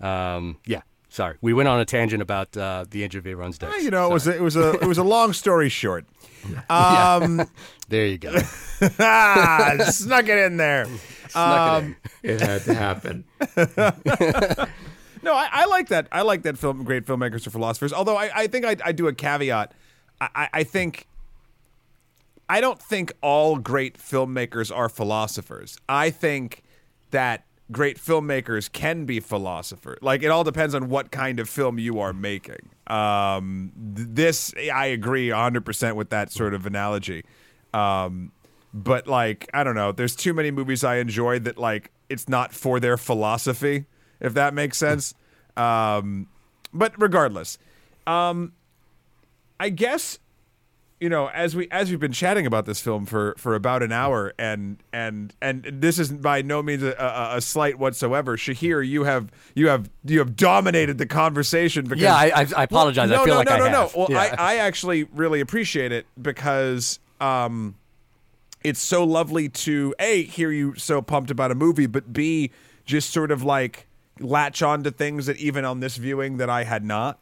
[0.00, 0.82] Um, yeah.
[1.08, 4.08] Sorry, we went on a tangent about uh, the Edge of Aaron's Eh, You know,
[4.08, 6.06] it was a, it was a it was a long story short.
[6.50, 7.14] Yeah.
[7.22, 7.46] Um,
[7.88, 8.34] there you go.
[8.98, 10.86] ah, snuck it in there.
[11.28, 11.86] Snuck it
[12.24, 12.30] in.
[12.30, 13.24] It had to happen.
[15.22, 16.08] No, I, I like that.
[16.10, 16.82] I like that film.
[16.82, 17.92] Great filmmakers are philosophers.
[17.92, 19.72] Although I, I think I, I do a caveat.
[20.20, 21.06] I, I- I think
[22.48, 25.78] I don't think all great filmmakers are philosophers.
[25.88, 26.62] I think
[27.10, 29.98] that great filmmakers can be philosophers.
[30.02, 32.68] Like it all depends on what kind of film you are making.
[32.86, 37.24] Um, th- this I agree 100% with that sort of analogy.
[37.72, 38.32] Um,
[38.74, 42.52] but like I don't know, there's too many movies I enjoy that like it's not
[42.52, 43.86] for their philosophy,
[44.20, 45.14] if that makes sense.
[45.56, 46.28] Um,
[46.72, 47.58] but regardless,
[48.06, 48.52] um,
[49.60, 50.18] I guess
[51.02, 53.90] you know as we as we've been chatting about this film for for about an
[53.90, 58.86] hour and and and this is by no means a, a, a slight whatsoever shahir
[58.86, 63.10] you have you have you have dominated the conversation because Yeah, I, I, I apologize.
[63.10, 63.72] no, I feel no, like no, I no, have.
[63.72, 63.90] no.
[63.98, 64.36] Well, Yeah.
[64.38, 67.74] I, I actually really appreciate it because um,
[68.62, 72.52] it's so lovely to a hear you so pumped about a movie, but b
[72.84, 73.88] just sort of like
[74.20, 77.18] latch on to things that even on this viewing that I had not.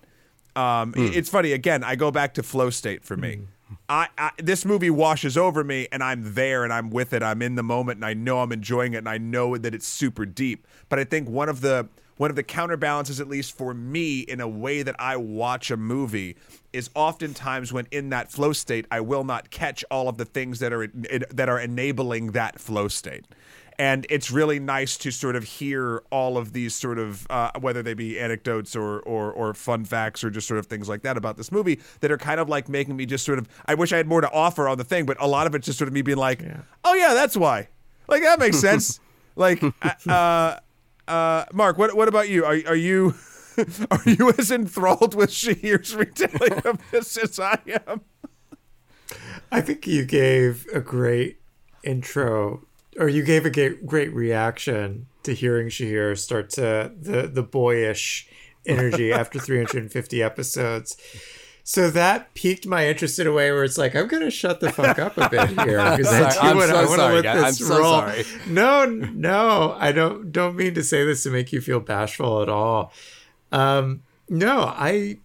[0.54, 1.08] Um, Hmm.
[1.14, 1.52] It's funny.
[1.52, 3.40] Again, I go back to flow state for me.
[3.88, 7.22] I, I this movie washes over me, and I'm there, and I'm with it.
[7.22, 9.86] I'm in the moment, and I know I'm enjoying it, and I know that it's
[9.86, 10.66] super deep.
[10.88, 14.40] But I think one of the one of the counterbalances, at least for me, in
[14.40, 16.36] a way that I watch a movie,
[16.72, 20.58] is oftentimes when in that flow state, I will not catch all of the things
[20.58, 23.24] that are that are enabling that flow state
[23.80, 27.82] and it's really nice to sort of hear all of these sort of uh, whether
[27.82, 31.16] they be anecdotes or, or or fun facts or just sort of things like that
[31.16, 33.90] about this movie that are kind of like making me just sort of I wish
[33.90, 35.88] I had more to offer on the thing, but a lot of it's just sort
[35.88, 36.44] of me being like,
[36.84, 37.68] oh yeah, that's why,
[38.06, 39.00] like that makes sense.
[39.36, 39.62] like,
[40.06, 40.56] uh,
[41.08, 42.44] uh, Mark, what what about you?
[42.44, 43.14] Are are you
[43.90, 48.02] are you as enthralled with Shahir's retelling of this as I am?
[49.50, 51.40] I think you gave a great
[51.82, 52.66] intro,
[53.00, 58.28] or you gave a great, great reaction to hearing Shahir start to the the boyish
[58.66, 60.96] energy after 350 episodes.
[61.64, 64.70] So that piqued my interest in a way where it's like I'm gonna shut the
[64.70, 67.24] fuck up a bit here because I Sorry, do I'm want, so to sorry, let
[67.24, 67.58] guys.
[67.58, 67.92] this I'm so roll.
[68.00, 68.24] sorry.
[68.46, 72.48] No, no, I don't don't mean to say this to make you feel bashful at
[72.48, 72.92] all.
[73.50, 75.18] Um, no, I.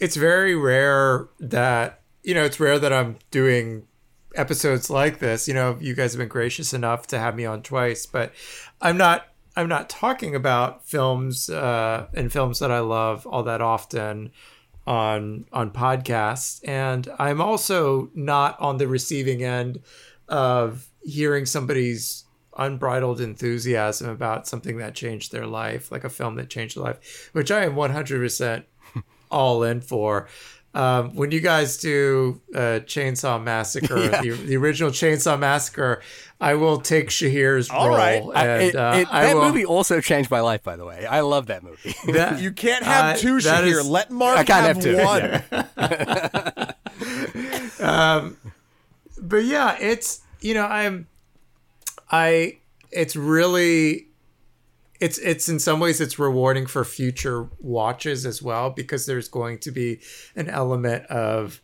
[0.00, 2.44] It's very rare that you know.
[2.44, 3.86] It's rare that I'm doing
[4.34, 5.48] episodes like this.
[5.48, 8.32] You know, you guys have been gracious enough to have me on twice, but
[8.80, 9.28] I'm not.
[9.56, 14.32] I'm not talking about films uh, and films that I love all that often
[14.86, 19.80] on on podcasts, and I'm also not on the receiving end
[20.28, 22.24] of hearing somebody's
[22.56, 27.30] unbridled enthusiasm about something that changed their life, like a film that changed their life,
[27.32, 28.64] which I am 100%
[29.30, 30.28] all in for.
[30.74, 36.02] Um, when you guys do uh, Chainsaw Massacre, the, the original Chainsaw Massacre,
[36.40, 37.96] I will take Shahir's All role.
[37.96, 38.22] right.
[38.34, 41.06] I- it- uh, it- that will, movie also changed my life, by the way.
[41.06, 41.94] I love that movie.
[42.12, 43.66] that- You can't have Uh, two Shahir.
[43.80, 44.96] is- Let Mark I can't have, have two.
[44.96, 46.74] one.
[49.22, 51.06] but yeah, it's you know I'm
[52.10, 52.58] I
[52.90, 54.08] it's really
[55.00, 59.58] it's it's in some ways it's rewarding for future watches as well because there's going
[59.58, 60.00] to be
[60.36, 61.60] an element of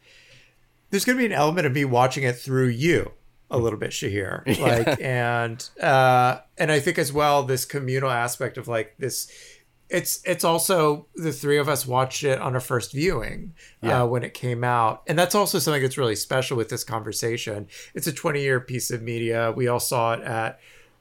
[0.90, 3.12] there's going to be an element of me watching it through you
[3.50, 8.58] a little bit Shahir like and uh and I think as well this communal aspect
[8.58, 9.30] of like this
[9.90, 14.22] it's it's also the three of us watched it on our first viewing uh, when
[14.22, 17.66] it came out, and that's also something that's really special with this conversation.
[17.94, 19.52] It's a 20 year piece of media.
[19.54, 20.60] We all saw it at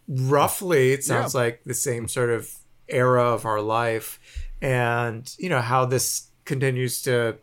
[0.10, 2.52] roughly it sounds like the same sort of
[2.88, 4.20] era of our life,
[4.62, 7.38] and you know how this continues to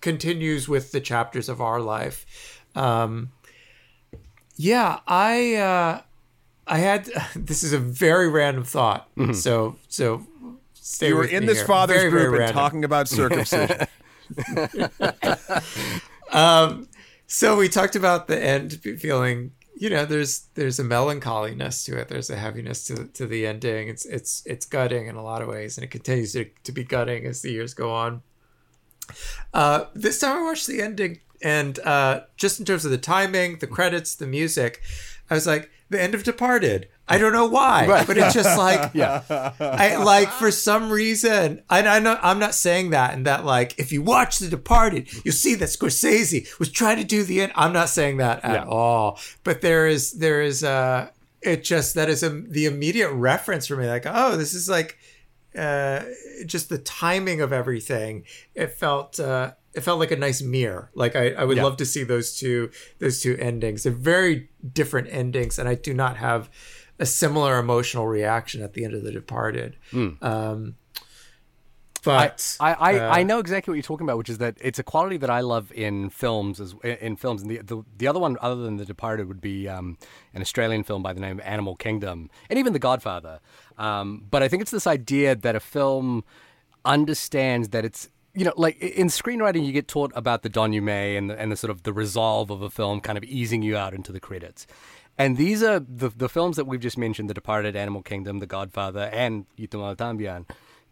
[0.00, 2.62] continues with the chapters of our life.
[2.74, 3.32] Um,
[4.56, 6.02] yeah, I uh,
[6.66, 9.08] I had this is a very random thought.
[9.32, 10.26] So so
[10.74, 11.66] stay You were in this here.
[11.66, 12.54] father's Very, very group and random.
[12.56, 13.86] talking about circumcision.
[16.32, 16.88] Um
[17.26, 22.08] so we talked about the end feeling, you know, there's there's a melancholiness to it.
[22.08, 23.88] There's a heaviness to to the ending.
[23.88, 26.84] It's it's it's gutting in a lot of ways, and it continues to, to be
[26.84, 28.20] gutting as the years go on.
[29.54, 33.58] Uh, this time I watched the ending, and uh, just in terms of the timing,
[33.60, 34.82] the credits, the music,
[35.30, 36.88] I was like, the end of Departed.
[37.10, 38.06] I don't know why, Right.
[38.06, 39.22] but it's just like, Yeah.
[39.60, 43.78] I like for some reason, and I know I'm not saying that, and that like
[43.78, 47.52] if you watch The Departed, you'll see that Scorsese was trying to do the end.
[47.56, 48.68] I'm not saying that at Yeah.
[48.68, 51.08] all, but there is there is uh
[51.42, 54.98] it just that is a, the immediate reference for me, like oh this is like
[55.58, 56.04] uh
[56.46, 58.24] just the timing of everything.
[58.54, 60.90] It felt uh it felt like a nice mirror.
[60.94, 61.64] Like I, I would Yeah.
[61.64, 63.82] love to see those two those two endings.
[63.84, 66.50] They're very different endings, and I do not have
[67.00, 69.76] a similar emotional reaction at the end of The Departed.
[69.92, 70.76] Um,
[72.02, 74.78] but I, I, uh, I know exactly what you're talking about, which is that it's
[74.78, 77.42] a quality that I love in films as in films.
[77.42, 79.98] And the, the the other one, other than The Departed, would be um,
[80.32, 83.40] an Australian film by the name of Animal Kingdom, and even The Godfather.
[83.76, 86.24] Um, but I think it's this idea that a film
[86.84, 91.30] understands that it's you know like in screenwriting you get taught about the denouement and
[91.30, 93.92] the, and the sort of the resolve of a film kind of easing you out
[93.92, 94.66] into the credits
[95.20, 98.46] and these are the the films that we've just mentioned the departed animal kingdom the
[98.46, 100.48] godfather and Y Tu Mama Tambien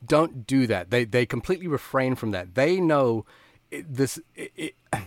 [0.06, 3.24] don't do that they they completely refrain from that they know
[3.70, 4.74] this it, it,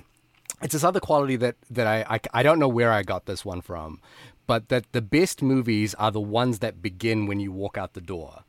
[0.61, 3.43] it's this other quality that that I, I I don't know where I got this
[3.45, 3.99] one from,
[4.47, 8.01] but that the best movies are the ones that begin when you walk out the
[8.01, 8.43] door.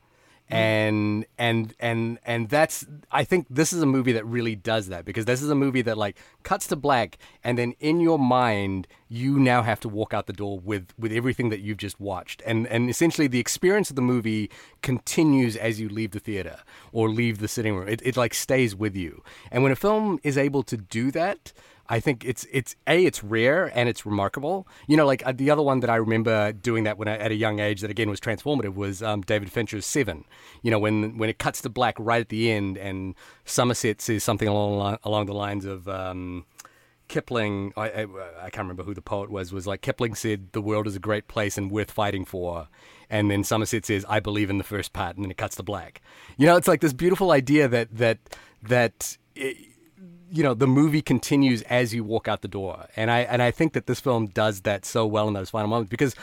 [0.53, 5.05] And and and and that's I think this is a movie that really does that
[5.05, 8.87] because this is a movie that like cuts to black and then in your mind
[9.09, 12.41] you now have to walk out the door with with everything that you've just watched.
[12.45, 14.49] And and essentially the experience of the movie
[14.81, 16.59] continues as you leave the theater
[16.91, 17.87] or leave the sitting room.
[17.87, 19.23] It, it like stays with you.
[19.51, 21.53] And when a film is able to do that
[21.89, 24.67] I think it's it's a it's rare and it's remarkable.
[24.87, 27.31] You know, like uh, the other one that I remember doing that when I, at
[27.31, 30.23] a young age that again was transformative was um, David Fincher's Seven.
[30.61, 33.15] You know, when when it cuts to black right at the end and
[33.45, 35.87] Somerset says something along along the lines of.
[35.87, 36.45] Um,
[37.09, 38.01] Kipling, I, I,
[38.43, 40.99] I can't remember who the poet was, was like Kipling said, "The world is a
[40.99, 42.69] great place and worth fighting for,"
[43.09, 45.63] and then Somerset says, "I believe in the first part," and then it cuts to
[45.63, 46.01] black.
[46.37, 48.19] You know, it's like this beautiful idea that that
[48.63, 49.17] that.
[49.35, 49.72] It,
[50.33, 52.87] you know the movie continues as you walk out the door.
[52.95, 55.69] And i and i think that this film does that so well in those final
[55.69, 56.15] moments because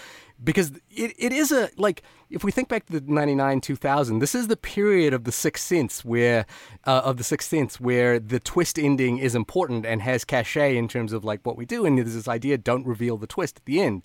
[0.42, 4.34] because it, it is a like if we think back to the 99 2000 this
[4.34, 6.46] is the period of the sixth sense where
[6.86, 10.88] uh, of the sixth sense where the twist ending is important and has cachet in
[10.88, 11.84] terms of like what we do.
[11.84, 14.02] And there's this idea don't reveal the twist at the end.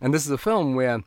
[0.00, 1.02] And this is a film where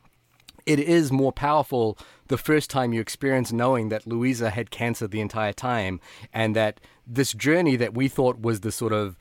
[0.70, 1.98] it is more powerful
[2.28, 6.00] the first time you experience knowing that Luisa had cancer the entire time
[6.32, 9.18] and that this journey that we thought was the sort of,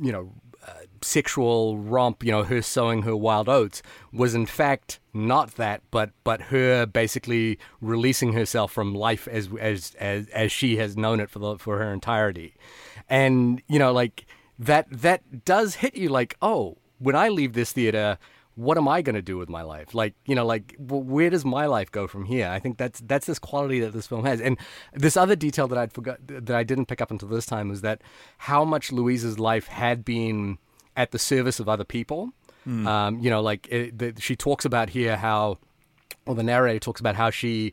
[0.00, 0.32] you know,
[0.66, 0.72] uh,
[1.02, 6.12] sexual romp, you know, her sowing her wild oats was in fact not that, but
[6.24, 11.28] but her basically releasing herself from life as as as, as she has known it
[11.28, 12.54] for the, for her entirety,
[13.06, 14.24] and you know, like
[14.58, 18.18] that that does hit you like, oh, when I leave this theater
[18.60, 19.94] what am I going to do with my life?
[19.94, 22.46] Like, you know, like where does my life go from here?
[22.48, 24.40] I think that's that's this quality that this film has.
[24.40, 24.58] And
[24.92, 27.80] this other detail that I'd forgot that I didn't pick up until this time was
[27.80, 28.02] that
[28.36, 30.58] how much Luisa's life had been
[30.94, 32.32] at the service of other people.
[32.86, 35.56] Um, you know, like it, the, she talks about here how,
[36.26, 37.72] or the narrator talks about how she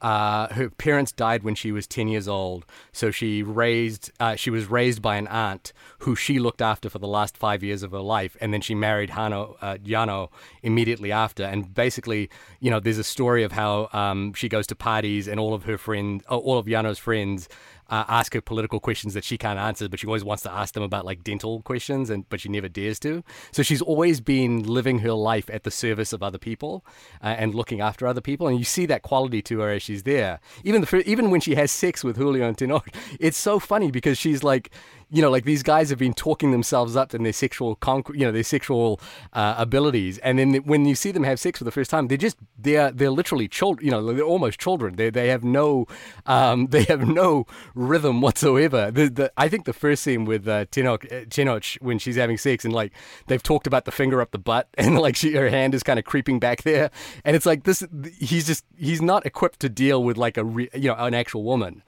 [0.00, 2.64] uh, her parents died when she was 10 years old.
[2.92, 6.98] So she raised uh, she was raised by an aunt who she looked after for
[6.98, 8.36] the last five years of her life.
[8.40, 10.28] And then she married Jano uh, Yano
[10.62, 11.44] immediately after.
[11.44, 12.30] And basically
[12.60, 15.64] you know there's a story of how um, she goes to parties and all of
[15.64, 17.48] her friends all of Yano's friends
[17.88, 20.74] uh, ask her political questions that she can't answer, but she always wants to ask
[20.74, 23.22] them about like dental questions, and but she never dares to.
[23.52, 26.84] So she's always been living her life at the service of other people
[27.22, 30.02] uh, and looking after other people, and you see that quality to her as she's
[30.02, 30.40] there.
[30.64, 32.88] Even the even when she has sex with Julio and Tenoch,
[33.20, 34.70] it's so funny because she's like.
[35.10, 38.26] You know, like these guys have been talking themselves up in their sexual, conqu- you
[38.26, 39.00] know, their sexual
[39.32, 42.18] uh, abilities, and then when you see them have sex for the first time, they're
[42.18, 43.84] just they're they're literally children.
[43.86, 44.96] You know, they're almost children.
[44.96, 45.86] They they have no,
[46.26, 48.90] um, they have no rhythm whatsoever.
[48.90, 52.64] The, the, I think the first scene with uh, uh, Tenoch when she's having sex
[52.64, 52.92] and like
[53.26, 55.98] they've talked about the finger up the butt and like she her hand is kind
[55.98, 56.90] of creeping back there,
[57.24, 57.82] and it's like this.
[58.18, 61.44] He's just he's not equipped to deal with like a re, you know an actual
[61.44, 61.82] woman.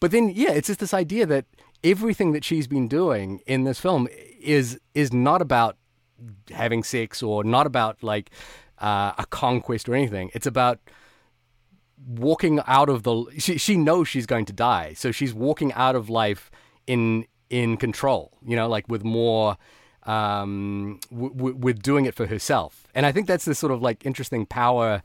[0.00, 1.46] But then yeah, it's just this idea that
[1.84, 4.08] everything that she's been doing in this film
[4.40, 5.76] is is not about
[6.50, 8.30] having sex or not about like
[8.78, 10.30] uh, a conquest or anything.
[10.34, 10.80] It's about
[12.06, 15.96] walking out of the she, she knows she's going to die so she's walking out
[15.96, 16.50] of life
[16.86, 19.56] in in control you know like with more
[20.04, 22.86] um, w- w- with doing it for herself.
[22.94, 25.02] And I think that's this sort of like interesting power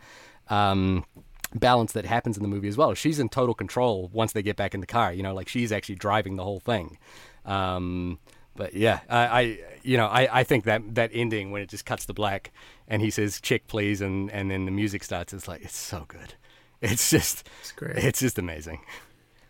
[0.50, 1.06] um,
[1.56, 2.94] balance that happens in the movie as well.
[2.94, 5.14] She's in total control once they get back in the car.
[5.14, 6.98] You know, like she's actually driving the whole thing.
[7.46, 8.20] Um,
[8.56, 11.86] but yeah, I, I you know I, I think that that ending when it just
[11.86, 12.52] cuts to black
[12.88, 15.34] and he says "chick please" and and then the music starts.
[15.34, 16.34] It's like it's so good.
[16.82, 17.98] It's just It's great.
[17.98, 18.80] It's just amazing.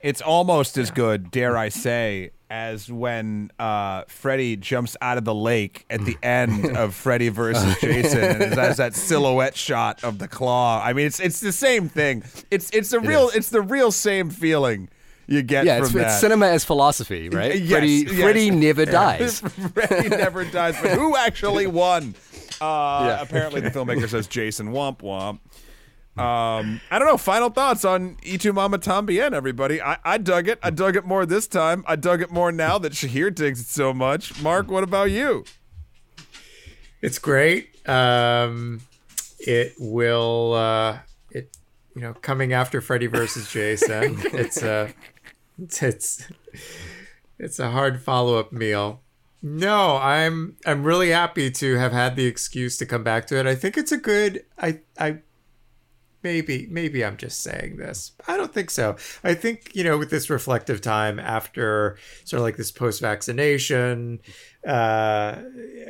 [0.01, 5.35] It's almost as good, dare I say, as when uh, Freddy jumps out of the
[5.35, 10.19] lake at the end of Freddy versus Jason, and it has that silhouette shot of
[10.19, 10.81] the claw.
[10.83, 12.23] I mean, it's it's the same thing.
[12.49, 14.87] It's it's a real it's the real same feeling
[15.27, 17.59] you get Yeah, from it's, it's cinema as philosophy, right?
[17.59, 18.19] Yes, Freddy, yes.
[18.21, 19.41] Freddy never dies.
[19.41, 22.15] Freddy never dies, but who actually won?
[22.61, 23.21] Uh, Yeah.
[23.21, 25.39] Apparently, the filmmaker says Jason Womp Womp.
[26.19, 27.17] Um, I don't know.
[27.17, 29.81] Final thoughts on Y Tu Mama Tambien, everybody.
[29.81, 30.59] I, I dug it.
[30.61, 31.83] I dug it more this time.
[31.87, 34.41] I dug it more now that Shahir digs it so much.
[34.41, 35.45] Mark, what about you?
[37.01, 37.87] It's great.
[37.87, 38.81] Um,
[39.39, 40.53] it will.
[40.53, 40.99] Uh,
[41.31, 41.55] it
[41.95, 44.17] you know coming after Freddy versus Jason.
[44.33, 44.93] it's a
[45.61, 46.27] it's it's,
[47.37, 49.01] it's a hard follow up meal.
[49.41, 53.45] No, I'm I'm really happy to have had the excuse to come back to it.
[53.45, 54.43] I think it's a good.
[54.57, 55.19] I I
[56.23, 58.11] maybe maybe I'm just saying this.
[58.27, 58.95] I don't think so.
[59.23, 64.19] I think you know with this reflective time after sort of like this post vaccination,
[64.67, 65.35] uh,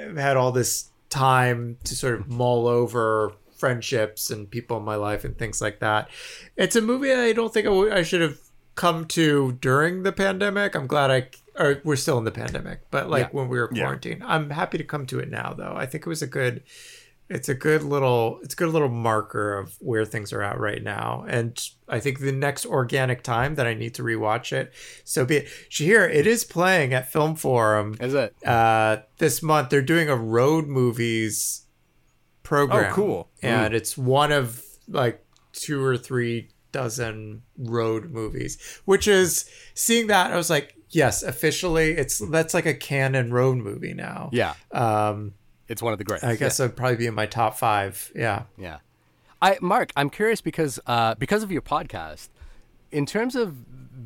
[0.07, 4.95] I've had all this time to sort of mull over friendships and people in my
[4.95, 6.10] life and things like that.
[6.56, 8.38] It's a movie I don't think I, w- I should have
[8.76, 10.76] come to during the pandemic.
[10.76, 11.27] I'm glad I
[11.61, 13.30] or we're still in the pandemic, but like Yeah.
[13.31, 13.84] when we were Yeah.
[13.84, 14.23] quarantined.
[14.23, 15.73] I'm happy to come to it now though.
[15.76, 16.64] I think it was a good
[17.30, 20.84] it's a good little it's a good little marker of where things are at right
[20.84, 21.26] now.
[21.27, 24.72] And i think the next organic time that i need to rewatch it
[25.03, 25.47] so be it.
[25.69, 28.35] Shahir it is playing at film forum Is it?
[28.45, 29.69] uh this month.
[29.69, 31.65] They're doing a road movies
[32.43, 32.91] program.
[32.91, 33.30] Oh, cool.
[33.41, 35.23] and it's one of like
[35.53, 41.91] two or three dozen road movies which is seeing that i was like yes officially
[41.91, 44.30] it's that's like a canon road movie now.
[44.31, 45.34] Yeah, um
[45.69, 46.23] it's one of the greats.
[46.23, 48.11] I guess I'd probably be in my top five.
[48.15, 48.43] Yeah.
[48.57, 48.79] Yeah.
[49.41, 52.29] I Mark, I'm curious because uh, because of your podcast,
[52.91, 53.55] in terms of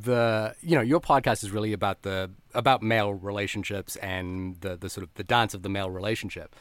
[0.04, 4.90] the you know your podcast is really about the about male relationships and the the
[4.90, 6.56] sort of the dance of the male relationship.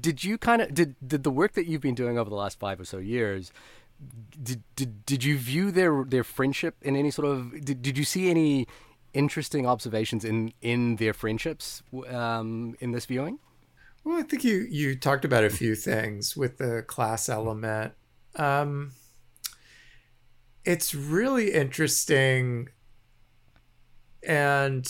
[0.00, 2.58] Did you kind of did did the work that you've been doing over the last
[2.58, 3.52] five or so years?
[4.42, 8.04] Did, did, did you view their their friendship in any sort of did, did you
[8.04, 8.66] see any
[9.14, 13.38] interesting observations in in their friendships um, in this viewing?
[14.04, 17.92] Well, I think you you talked about a few things with the class element.
[18.36, 18.92] Um,
[20.64, 22.68] it's really interesting,
[24.22, 24.84] and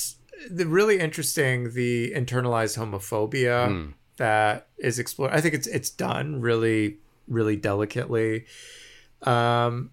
[0.50, 5.32] the really interesting the internalized homophobia that is explored.
[5.32, 6.98] I think it's it's done really
[7.28, 8.46] really delicately.
[9.22, 9.90] Um,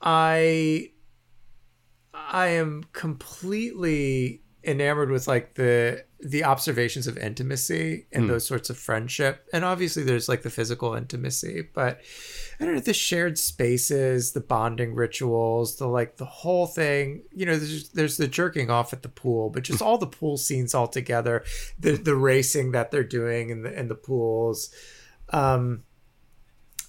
[0.00, 0.92] I
[2.12, 8.78] I am completely enamored with like the the observations of intimacy and those sorts of
[8.78, 9.46] friendship.
[9.52, 12.00] And obviously there's like the physical intimacy but
[12.58, 17.44] i don't know the shared spaces the bonding rituals the like the whole thing you
[17.44, 20.74] know there's there's the jerking off at the pool but just all the pool scenes
[20.74, 21.44] all together
[21.78, 24.70] the the racing that they're doing in the in the pools.
[25.30, 25.82] Um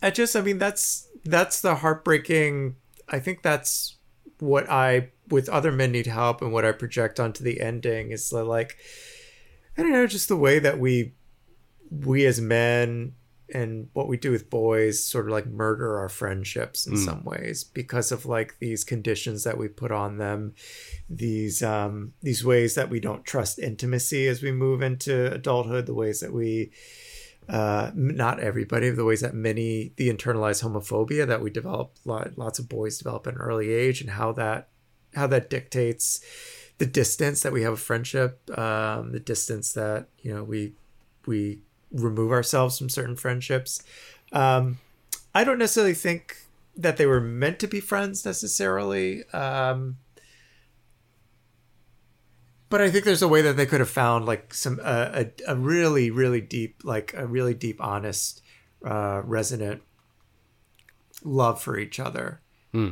[0.01, 2.75] i just i mean that's that's the heartbreaking
[3.09, 3.97] i think that's
[4.39, 8.29] what I with other men need help and what I project onto the ending is
[8.29, 8.77] the, like
[9.77, 11.13] I don't know just the way that we
[11.89, 13.13] we as men
[13.53, 17.63] and what we do with boys sort of like murder our friendships in some ways
[17.63, 20.55] because of like these conditions that we put on them
[21.09, 25.93] these um these ways that we don't trust intimacy as we move into adulthood the
[25.93, 26.71] ways that we
[27.47, 32.57] uh, not everybody, the ways that many, the internalized homophobia that we develop, lo- lots
[32.57, 34.69] of boys develop at an early age, and how that,
[35.13, 36.21] how that dictates
[36.77, 40.73] the distance that we have a friendship, um, the distance that you know we,
[41.25, 41.59] we
[41.91, 43.81] remove ourselves from certain friendships.
[44.31, 44.79] Um,
[45.33, 46.37] I don't necessarily think
[46.75, 49.23] that they were meant to be friends necessarily.
[49.29, 49.97] Um,
[52.69, 55.27] but I think there's a way that they could have found like some uh, a
[55.47, 58.41] a really really deep like a really deep honest
[58.83, 59.81] uh, resonant
[61.23, 62.41] love for each other.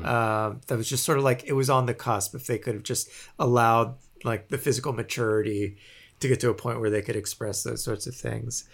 [0.06, 2.36] Um, that was just sort of like it was on the cusp.
[2.36, 5.78] If they could have just allowed like the physical maturity
[6.20, 8.68] to get to a point where they could express those sorts of things.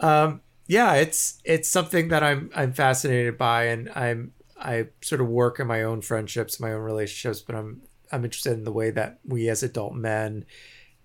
[0.00, 5.28] Um, yeah, it's it's something that I'm I'm fascinated by, and I'm I sort of
[5.28, 8.90] work in my own friendships, my own relationships, but I'm I'm interested in the way
[8.90, 10.44] that we as adult men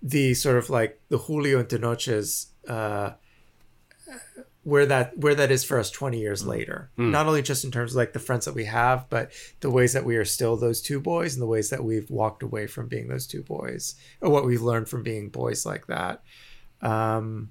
[0.04, 3.12] the sort of like the Julio into Noches, uh,
[4.64, 6.90] where that where that is for us 20 years later.
[7.12, 9.30] Not only just in terms of like the friends that we have, but
[9.60, 12.42] the ways that we are still those two boys and the ways that we've walked
[12.42, 16.22] away from being those two boys or what we've learned from being boys like that.
[16.80, 17.50] Um,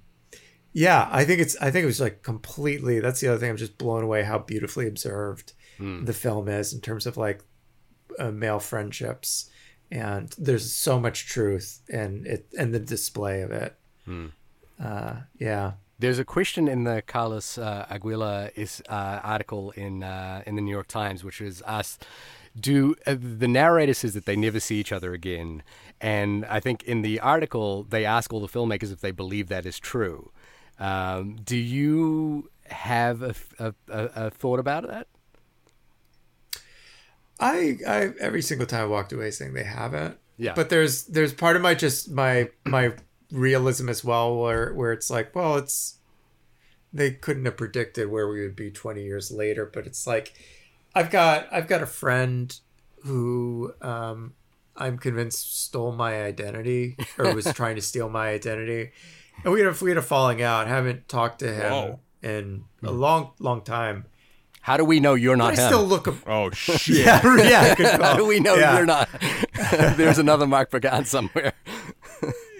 [0.74, 3.58] yeah, I think it's I think it was like completely that's the other thing I'm
[3.58, 5.54] just blown away how beautifully observed
[6.06, 7.42] the film is in terms of like
[8.20, 9.50] uh, male friendships
[9.92, 13.76] and there's so much truth in it and the display of it.
[14.84, 15.74] Uh, yeah.
[16.04, 20.70] There's a question in the Carlos uh, Aguilar's uh, article in uh, in the New
[20.70, 22.06] York Times, which was asked,
[22.60, 25.64] "Do uh, the narrator says that they never see each other again?"
[26.02, 29.66] And I think in the article they ask all the filmmakers if they believe that
[29.66, 30.34] is true.
[30.78, 33.22] Um, do you have
[33.88, 35.08] a thought about that?
[37.40, 40.18] I, I every single time I walked away saying they haven't.
[40.36, 40.54] Yeah.
[40.54, 42.92] But there's there's part of my just my my
[43.34, 45.98] realism as well where where it's like, well, it's
[46.94, 50.34] they couldn't have predicted where we would be 20 years later, but it's like
[50.96, 52.58] I've got I've got a friend
[53.04, 54.34] who um
[54.78, 58.92] I'm convinced stole my identity or was trying to steal my identity.
[59.44, 60.68] And we had a, we had a falling out.
[60.68, 62.00] Haven't talked to him Whoa.
[62.22, 64.06] in a long long time.
[64.62, 65.68] How do we know you're But not I him?
[65.68, 67.06] still look Oh shit!
[67.06, 68.78] yeah, yeah, How do we know Yeah.
[68.78, 69.10] you're not?
[69.98, 71.52] There's another Mark Pagán somewhere.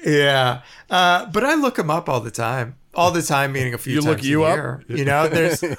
[0.06, 2.76] Yeah, uh, but I look him up all the time.
[2.96, 4.82] All the time, meaning a few You times look you a up?
[4.88, 5.64] You know, there's.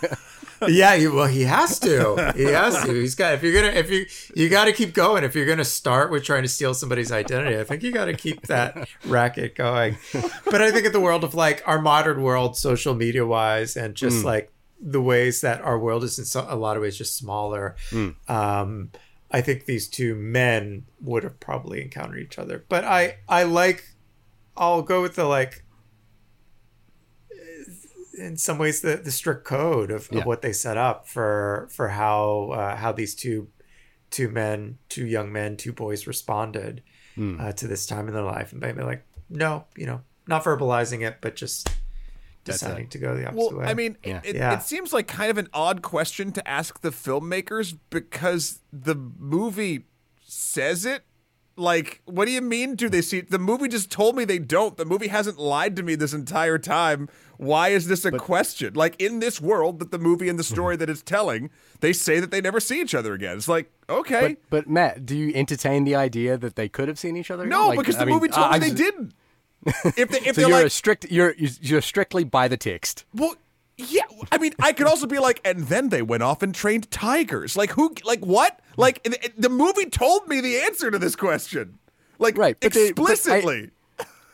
[0.68, 2.32] Yeah, he, well, he has to.
[2.34, 2.92] He has to.
[2.94, 3.34] He's got.
[3.34, 5.22] If you're gonna, if you, you got to keep going.
[5.22, 8.14] If you're gonna start with trying to steal somebody's identity, I think you got to
[8.14, 9.98] keep that racket going.
[10.46, 13.94] But I think in the world of like our modern world, social media wise, and
[13.94, 14.26] just Hmm.
[14.26, 17.76] like the ways that our world is in so, a lot of ways just smaller.
[17.90, 18.10] Hmm.
[18.28, 18.90] Um,
[19.30, 22.64] I think these two men would have probably encountered each other.
[22.68, 23.84] But I, I like.
[24.56, 25.64] I'll go with the like.
[28.16, 30.20] In some ways, the, the strict code of, Yeah.
[30.20, 33.48] of what they set up for for how uh, how these two
[34.10, 36.82] two men, two young men, two boys responded
[37.16, 37.40] Hmm.
[37.40, 40.42] uh, to this time in their life, and they'd be like, no, you know, not
[40.44, 41.68] verbalizing it, but just
[42.44, 43.66] deciding to go the opposite Well, way.
[43.66, 44.18] I mean, Yeah.
[44.24, 44.54] it, it, Yeah.
[44.54, 49.86] it seems like kind of an odd question to ask the filmmakers because the movie
[50.26, 51.04] says it.
[51.56, 52.74] Like, what do you mean?
[52.74, 53.20] Do they see?
[53.20, 54.76] The movie just told me they don't.
[54.76, 57.08] The movie hasn't lied to me this entire time.
[57.36, 58.74] Why is this a question?
[58.74, 60.54] Like, in this world that the movie and the Mm-hmm.
[60.54, 61.50] story that it's telling,
[61.80, 63.36] they say that they never see each other again.
[63.36, 66.98] It's like, okay, But, but Matt, do you entertain the idea that they could have
[66.98, 67.42] seen each other?
[67.44, 67.50] again?
[67.50, 69.14] no, Like, because the I mean, movie told I- me I they just- didn't.
[69.96, 71.06] If they, if So they're you're like, strict.
[71.10, 73.04] You're you're strictly by the text.
[73.14, 73.34] Well,
[73.76, 74.02] yeah.
[74.30, 77.56] I mean, I could also be like, and then they went off and trained tigers.
[77.56, 77.94] Like who?
[78.04, 78.60] Like what?
[78.76, 81.78] Like it- the movie told me the answer to this question.
[82.18, 83.70] Like Right, but they- but I- explicitly.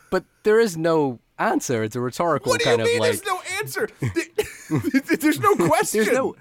[0.09, 1.83] But there is no answer.
[1.83, 2.97] It's a rhetorical what do you kind mean?
[2.97, 3.11] of like.
[3.21, 3.89] There's no answer.
[5.21, 6.03] There's no question.
[6.03, 6.35] There's no.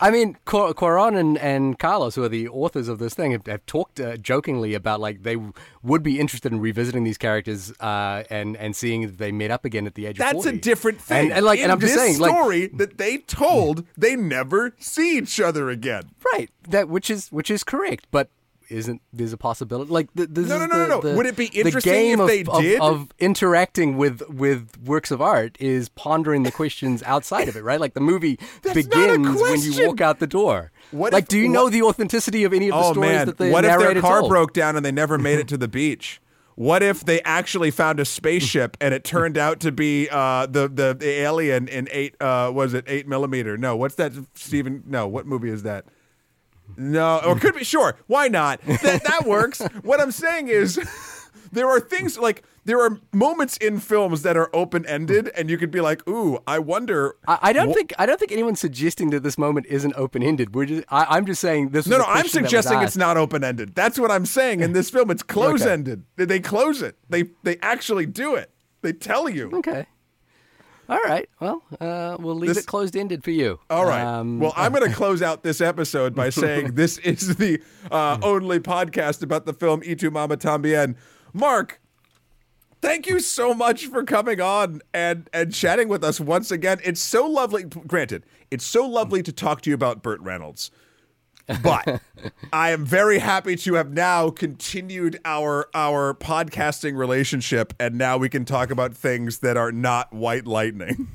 [0.00, 3.46] I mean, Quar- Cuarón and, and Carlos, who are the authors of this thing, have,
[3.46, 5.52] have talked uh, jokingly about like they w-
[5.82, 9.64] would be interested in revisiting these characters uh, and and seeing if they met up
[9.64, 11.26] again at the age of That's a different thing.
[11.26, 14.74] And, and like, In and I'm just saying, like, story that they told, they never
[14.78, 16.10] see each other again.
[16.34, 18.28] right, that which is which is correct, but
[18.68, 21.00] isn't there's a possibility like th- this No, is no, no, the, no, no.
[21.00, 22.80] the- Would it be the interesting game if of, they of- did?
[22.80, 27.80] of interacting with with works of art is pondering the questions outside of it right
[27.80, 31.48] like the movie begins when you walk out the door What like if- do you
[31.48, 33.78] what- know the authenticity of any of the Oh stories man, that the what if
[33.78, 34.30] their car told?
[34.30, 36.20] broke down and they never made it to the beach?
[36.54, 40.68] What if they actually found a spaceship and it turned out to be uh, the,
[40.68, 43.58] the the alien in eight uh, was it eight millimeter?
[43.58, 44.12] No, what's that?
[44.34, 44.82] Stephen?
[44.86, 45.84] No, what movie is that?
[46.76, 47.96] No, or could be sure.
[48.06, 48.60] Why not?
[48.62, 49.60] That that works.
[49.82, 50.78] what I'm saying is,
[51.52, 55.56] there are things like there are moments in films that are open ended, and you
[55.56, 58.60] could be like, "Ooh, I wonder." I, I don't wh- think I don't think anyone's
[58.60, 60.54] suggesting that this moment isn't open ended.
[60.54, 61.86] We're just I, I'm just saying this.
[61.86, 63.74] No, no, I'm question that was suggesting it's not open ended.
[63.74, 64.60] That's what I'm saying.
[64.60, 66.04] In this film, it's close ended.
[66.16, 66.96] They close it.
[67.08, 68.50] They they actually do it.
[68.82, 69.50] They tell you.
[69.52, 69.86] Okay.
[70.88, 71.28] All right.
[71.40, 73.58] Well, uh, we'll leave This- it closed ended for you.
[73.70, 74.02] All right.
[74.04, 77.60] Um, well, I'm going to close out this episode by saying this is the
[77.90, 80.94] uh, only podcast about the film Y tu Mama Tambien.
[81.32, 81.80] Mark,
[82.80, 86.78] thank you so much for coming on and and chatting with us once again.
[86.84, 87.64] It's so lovely.
[87.64, 90.70] Granted, it's so lovely to talk to you about Burt Reynolds.
[91.62, 92.00] But
[92.52, 98.28] I am very happy to have now continued our our podcasting relationship, and now we
[98.28, 101.08] can talk about things that are not White Lightning.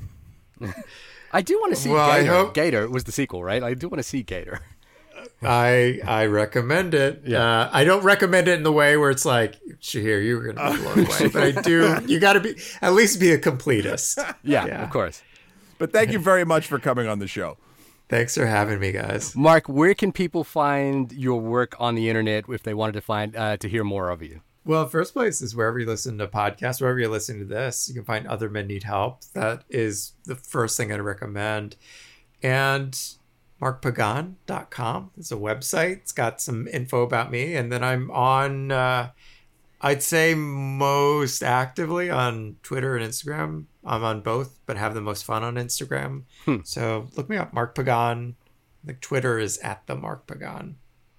[1.32, 2.32] I do want to see Well, I Gator.
[2.32, 3.62] hope- Gator was the sequel, right?
[3.62, 4.60] I do want to see Gator.
[5.42, 7.32] I I recommend it.
[7.32, 10.56] Uh, I don't recommend it in the way where it's like Shahir, you were going
[10.56, 11.28] to be blown away.
[11.32, 11.98] But I do.
[12.06, 14.16] You got to be at least be a completist.
[14.42, 14.82] Yeah, Yeah.
[14.84, 15.22] of course.
[15.78, 17.56] But thank you very much for coming on the show.
[18.08, 19.34] Thanks for having me, guys.
[19.34, 23.34] Mark, where can people find your work on the internet if they wanted to find
[23.34, 24.42] uh, to hear more of you?
[24.64, 27.94] Well, first place is wherever you listen to podcasts, wherever you're listening to this, you
[27.94, 29.24] can find Other Men Need Help.
[29.32, 31.76] That is the first thing I'd recommend.
[32.42, 32.96] And
[33.60, 35.92] markpagan.com is a website.
[35.92, 37.56] It's got some info about me.
[37.56, 39.10] And then I'm on, uh,
[39.82, 43.64] I'd say most actively on Twitter and Instagram.
[43.84, 46.22] I'm on both, but have the most fun on Instagram.
[46.44, 46.58] Hmm.
[46.64, 48.34] So look me up, Mark Pagán.
[48.84, 50.74] The Twitter is at the Mark Pagán.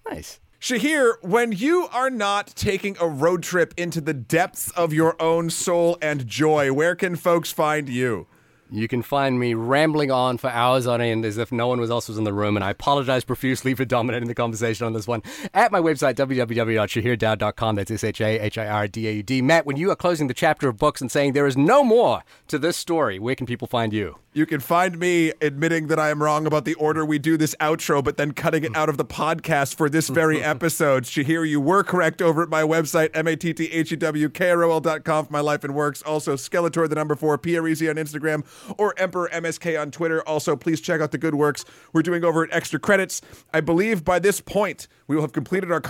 [0.08, 0.40] Nice.
[0.60, 5.50] Shahir, when you are not taking a road trip into the depths of your own
[5.50, 8.26] soul and joy, where can folks find you?
[8.70, 11.90] You can find me rambling on for hours on end as if no one was
[11.90, 15.06] else was in the room, and I apologize profusely for dominating the conversation on this
[15.06, 15.22] one.
[15.52, 19.42] At my website, www.shahirdaud.com, that's S-H-A-H-I-R-D-A-U-D.
[19.42, 22.22] Matt, when you are closing the chapter of books and saying there is no more
[22.48, 24.16] to this story, where can people find you?
[24.36, 27.54] You can find me admitting that I am wrong about the order we do this
[27.60, 31.04] outro, but then cutting it out of the podcast for this very episode.
[31.04, 36.02] Shahir, you were correct over at my website, M-A-T-T-H-E-W-K-R-O-L.com for my life and works.
[36.02, 38.44] Also, Skeletor, the number four, P-R-E-Z on Instagram,
[38.78, 40.22] or Emperor MSK on Twitter.
[40.26, 43.20] Also, please check out the good works we're doing over at Extra Credits.
[43.52, 45.82] I believe by this point, we will have completed our,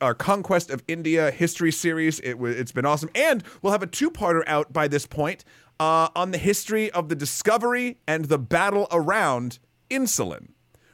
[0.00, 2.20] our Conquest of India history series.
[2.20, 3.10] It w- it's been awesome.
[3.14, 5.44] And we'll have a two-parter out by this point
[5.78, 9.58] uh, on the history of the discovery and the battle around
[9.90, 10.48] insulin,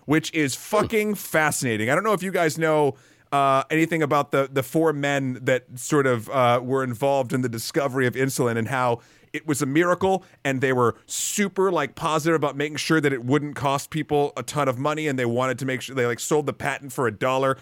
[0.04, 1.90] which is fucking fascinating.
[1.90, 2.94] I don't know if you guys know
[3.32, 7.48] uh, anything about the the four men that sort of uh, were involved in the
[7.48, 9.00] discovery of insulin and how
[9.36, 13.24] it was a miracle and they were super like positive about making sure that it
[13.24, 16.20] wouldn't cost people a ton of money and they wanted to make sure they like
[16.20, 17.56] sold the patent for a dollar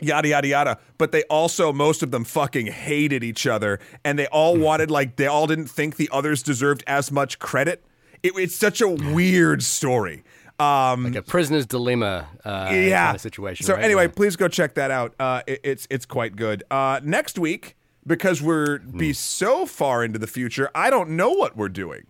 [0.00, 4.26] yada yada yada but they also most of them fucking hated each other and they
[4.28, 7.84] all wanted like they all didn't think the others deserved as much credit
[8.22, 10.22] it, it's such a weird story
[10.60, 13.66] um Like a prisoner's dilemma uh, yeah kind of situation.
[13.66, 13.84] so right?
[13.84, 14.12] anyway Yeah.
[14.14, 17.76] please go check that out uh it- it's it's quite good uh next week
[18.08, 18.98] because we're Hmm.
[18.98, 22.06] be so far into the future i don't know what we're doing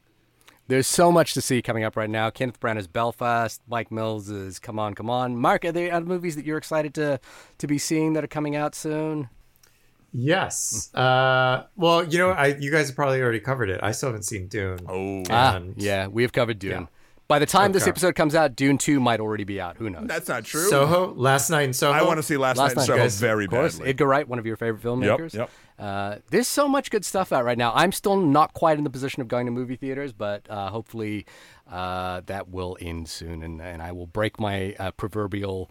[0.69, 2.29] There's so much to see coming up right now.
[2.29, 3.63] Kenneth Branagh's Belfast.
[3.67, 5.35] Mike Mills is Come On, Come On.
[5.35, 7.19] Mark, are there other movies that you're excited to
[7.57, 9.31] to be seeing that are coming out soon?
[10.13, 10.93] Yes.
[10.95, 13.81] Uh, well, you know, I you guys have probably already covered it.
[13.83, 14.81] I still haven't seen Dune.
[14.89, 16.71] oh Ah, yeah, we have covered Dune.
[16.83, 16.87] Yeah.
[17.29, 19.77] By the time this episode comes out, Dune 2 might already be out.
[19.77, 20.07] Who knows?
[20.07, 21.93] that's not true Soho, last night in Soho.
[21.93, 24.07] i want to see last, Last night in soho guys, very of course, badly Edgar
[24.07, 25.35] Wright, one of your favorite filmmakers.
[25.35, 25.49] Yep.
[25.49, 25.51] yep.
[25.79, 27.73] Uh, there's so much good stuff out right now.
[27.75, 31.27] I'm still not quite in the position of going to movie theaters, but uh, hopefully
[31.71, 35.71] uh, that will end soon, and, and I will break my uh, proverbial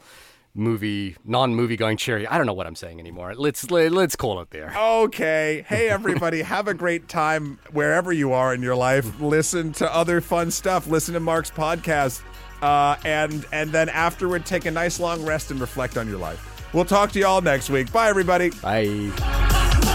[0.57, 2.27] movie non-movie going cherry.
[2.27, 3.35] I don't know what I'm saying anymore.
[3.35, 4.73] Let's let, let's call it there.
[4.77, 5.63] Okay.
[5.67, 6.41] Hey, everybody.
[6.47, 9.21] have a great time wherever you are in your life.
[9.21, 10.87] Listen to other fun stuff.
[10.87, 12.21] Listen to Mark's podcast.
[12.61, 16.73] Uh, and and then afterward, take a nice long rest and reflect on your life.
[16.73, 17.91] We'll talk to you all next week.
[17.91, 18.49] Bye, everybody.
[18.49, 19.85] Bye.